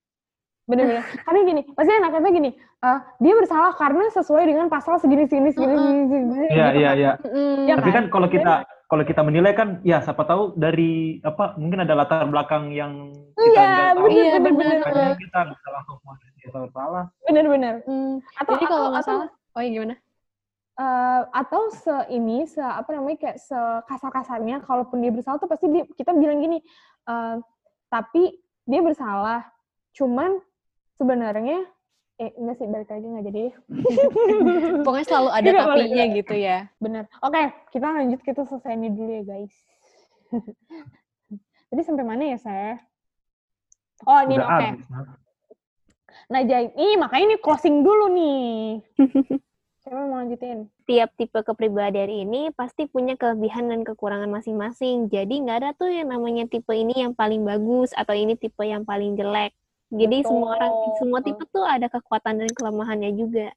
[0.65, 1.05] Bener-bener.
[1.29, 5.77] Karena gini, pasti anaknya gini, eh, dia bersalah karena sesuai dengan pasal segini, segini, segini.
[5.77, 6.97] Iya, gitu iya, kan.
[6.97, 7.13] iya.
[7.69, 7.97] Ya Tapi kan?
[7.97, 8.55] kan kalau kita
[8.89, 13.49] kalau kita menilai kan, ya siapa tahu dari apa mungkin ada latar belakang yang kita
[13.49, 14.07] Iya, nggak tahu.
[14.09, 15.99] Iya, bener, Makanya kita bisa langsung
[16.37, 17.05] dia salah salah.
[17.29, 17.75] bener, bener.
[17.85, 18.13] mm.
[18.41, 19.95] Atau, Jadi kalau nggak salah, oh iya gimana?
[20.79, 25.67] Eh, atau se ini se apa namanya kayak sekasar kasarnya kalaupun dia bersalah tuh pasti
[25.69, 26.63] dia, kita bilang gini
[27.09, 27.37] eh,
[27.91, 29.43] tapi dia bersalah
[29.93, 30.39] cuman
[30.97, 31.67] sebenarnya
[32.19, 33.43] eh enggak sih balik lagi nggak jadi.
[34.87, 36.59] Pokoknya selalu ada Tidak tapinya gitu ya.
[36.83, 37.07] bener.
[37.23, 39.55] Oke kita lanjut kita selesai ini dulu ya guys.
[41.71, 42.83] Tadi sampai mana ya saya
[44.07, 44.47] oh ini oke.
[44.47, 44.79] Mas.
[46.29, 48.85] nah jadi ini makanya ini closing dulu nih
[49.89, 55.09] siapa mau lanjutin Tiap tipe kepribadian ini pasti punya kelebihan dan kekurangan masing-masing.
[55.09, 58.85] Jadi nggak ada tuh yang namanya tipe ini yang paling bagus atau ini tipe yang
[58.85, 59.57] paling jelek.
[59.89, 60.97] Jadi semua orang, Betul.
[61.01, 63.49] semua tipe tuh ada kekuatan dan kelemahannya juga.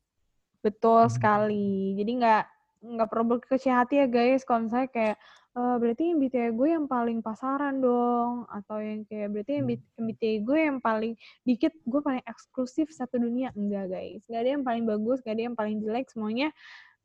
[0.63, 1.13] Betul Hmm.
[1.13, 1.99] sekali.
[1.99, 2.43] Jadi nggak
[2.81, 4.41] nggak perlu berkecil hati ya guys.
[4.43, 5.17] Kalau misalnya kayak
[5.51, 9.67] "Eh, berarti MBTI gue yang paling pasaran dong, atau yang kayak berarti Hmm.
[9.67, 11.13] MBT MBTI gue yang paling
[11.43, 13.51] dikit, gue paling eksklusif satu dunia.
[13.53, 14.23] Enggak guys.
[14.31, 16.07] Nggak ada yang paling bagus, nggak ada yang paling jelek.
[16.07, 16.49] Semuanya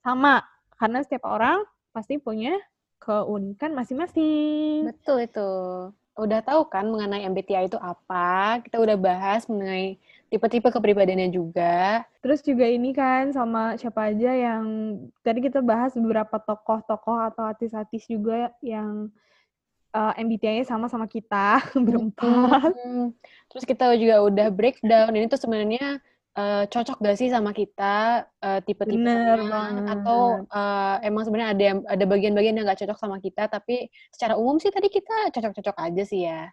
[0.00, 0.46] sama.
[0.78, 2.54] Karena setiap orang pasti punya
[3.02, 4.88] keunikan masing-masing.
[4.88, 5.50] Betul itu.
[6.16, 8.62] Udah tahu kan mengenai MBTI itu apa?
[8.64, 12.02] Kita udah bahas mengenai tipe-tipe kepribadiannya juga.
[12.20, 14.64] Terus juga ini kan sama siapa aja yang
[15.22, 19.10] tadi kita bahas beberapa tokoh-tokoh atau artis-artis juga yang
[19.94, 22.74] uh, MBTI-nya sama sama kita berempat.
[22.74, 23.14] Hmm.
[23.48, 26.02] Terus kita juga udah breakdown ini tuh sebenarnya
[26.36, 29.84] eh, cocok gak sih sama kita eh, tipe-tipenya Bener banget.
[29.96, 34.36] atau eh, emang sebenarnya ada yang ada bagian-bagian yang gak cocok sama kita tapi secara
[34.36, 36.52] umum sih tadi kita cocok-cocok aja sih ya.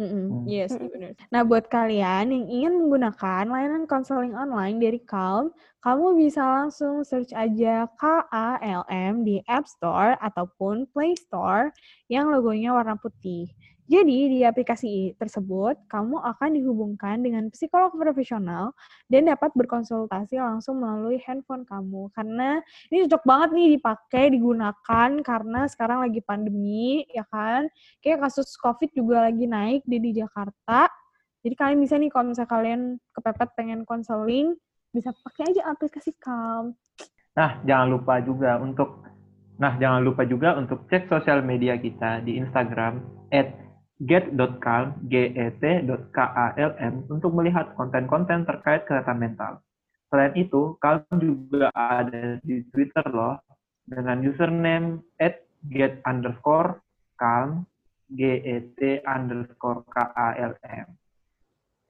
[0.00, 0.48] Mm-mm, Hmm.
[0.48, 1.12] Yes, benar.
[1.28, 5.52] Nah, buat kalian yang ingin menggunakan layanan konseling online dari Calm,
[5.84, 11.68] kamu bisa langsung search aja KALM di App Store ataupun Play Store
[12.08, 13.52] yang logonya warna putih.
[13.90, 18.70] Jadi, di aplikasi tersebut, kamu akan dihubungkan dengan psikolog profesional
[19.10, 22.06] dan dapat berkonsultasi langsung melalui handphone kamu.
[22.14, 22.62] Karena
[22.94, 27.66] ini cocok banget nih dipakai, digunakan karena sekarang lagi pandemi, ya kan?
[27.98, 30.86] kayak kasus COVID juga lagi naik di, di Jakarta.
[31.42, 34.54] Jadi kalian bisa nih kalau misalnya kalian kepepet pengen konseling,
[34.94, 36.78] bisa pakai aja aplikasi Calm.
[37.34, 39.02] Nah, jangan lupa juga untuk
[39.60, 42.98] Nah, jangan lupa juga untuk cek sosial media kita di Instagram
[43.30, 43.52] at
[44.02, 49.62] get.calm, get.kalm untuk melihat konten-konten terkait kesehatan mental.
[50.10, 53.40] Selain itu, Calm juga ada di Twitter loh,
[53.88, 55.40] dengan username at
[55.72, 56.82] get underscore
[57.16, 57.64] calm,
[58.12, 58.44] get
[59.08, 60.88] underscore kalm.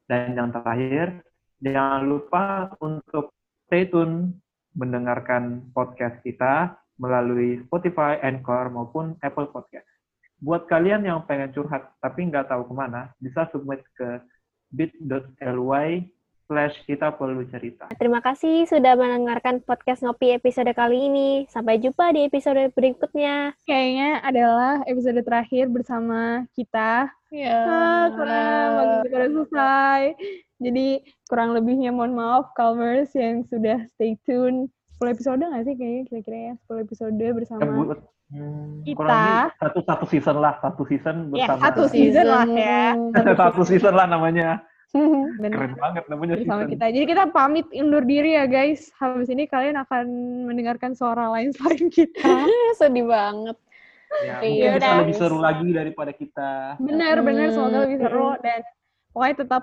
[0.06, 1.24] Dan yang terakhir,
[1.58, 3.32] jangan lupa untuk
[3.66, 4.38] stay tune
[4.76, 9.91] mendengarkan podcast kita melalui Spotify, Anchor, maupun Apple Podcast.
[10.42, 14.18] Buat kalian yang pengen curhat tapi nggak tahu ke mana, bisa submit ke
[14.74, 16.10] bit.ly
[16.50, 17.88] slash kita perlu cerita.
[17.96, 21.30] Terima kasih sudah mendengarkan podcast Ngopi episode kali ini.
[21.46, 23.54] Sampai jumpa di episode berikutnya.
[23.64, 27.08] Kayaknya adalah episode terakhir bersama kita.
[27.32, 27.56] Ya.
[27.64, 30.02] Ah, kurang waktu udah selesai.
[30.60, 30.88] Jadi
[31.30, 34.68] kurang lebihnya mohon maaf Calmers yang sudah stay tune
[35.00, 37.74] 10 episode nggak sih kayaknya kira-kira ya 10 episode bersama Ya,
[38.32, 38.96] hmm, Kita.
[38.96, 41.60] kurang lebih satu satu season lah, satu season ya bersama.
[41.68, 42.82] satu season lah ya.
[43.36, 44.50] satu season lah namanya.
[45.40, 45.56] Bener.
[45.56, 46.72] Keren banget namanya bersama season.
[46.76, 46.84] kita.
[46.92, 48.92] Jadi kita pamit undur diri ya guys.
[48.96, 50.04] Habis ini kalian akan
[50.48, 52.48] mendengarkan suara lain selain kita.
[52.76, 53.56] Sedih banget.
[54.12, 56.76] Ya, Iya, mungkin bisa lebih seru lagi daripada kita.
[56.76, 58.60] Bener-bener semoga lebih seru dan
[59.16, 59.62] pokoknya tetap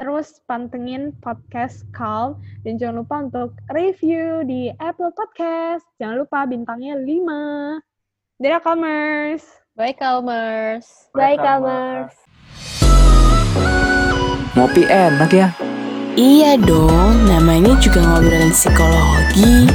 [0.00, 5.84] terus pantengin podcast Calm dan jangan lupa untuk review di Apple Podcast.
[6.00, 8.40] Jangan lupa bintangnya 5.
[8.40, 9.44] Dadah Calmers.
[9.76, 11.12] Bye Calmers.
[11.12, 12.16] Bye, Bye, Calmers.
[14.56, 15.52] Ngopi enak ya.
[16.16, 19.68] Iya dong, namanya juga ngobrolin psikologi.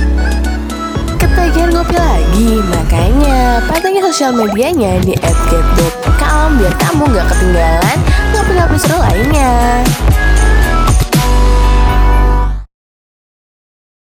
[1.21, 7.99] Ketagihan ngopi lagi, makanya pantengin sosial medianya di @get.calm biar kamu nggak ketinggalan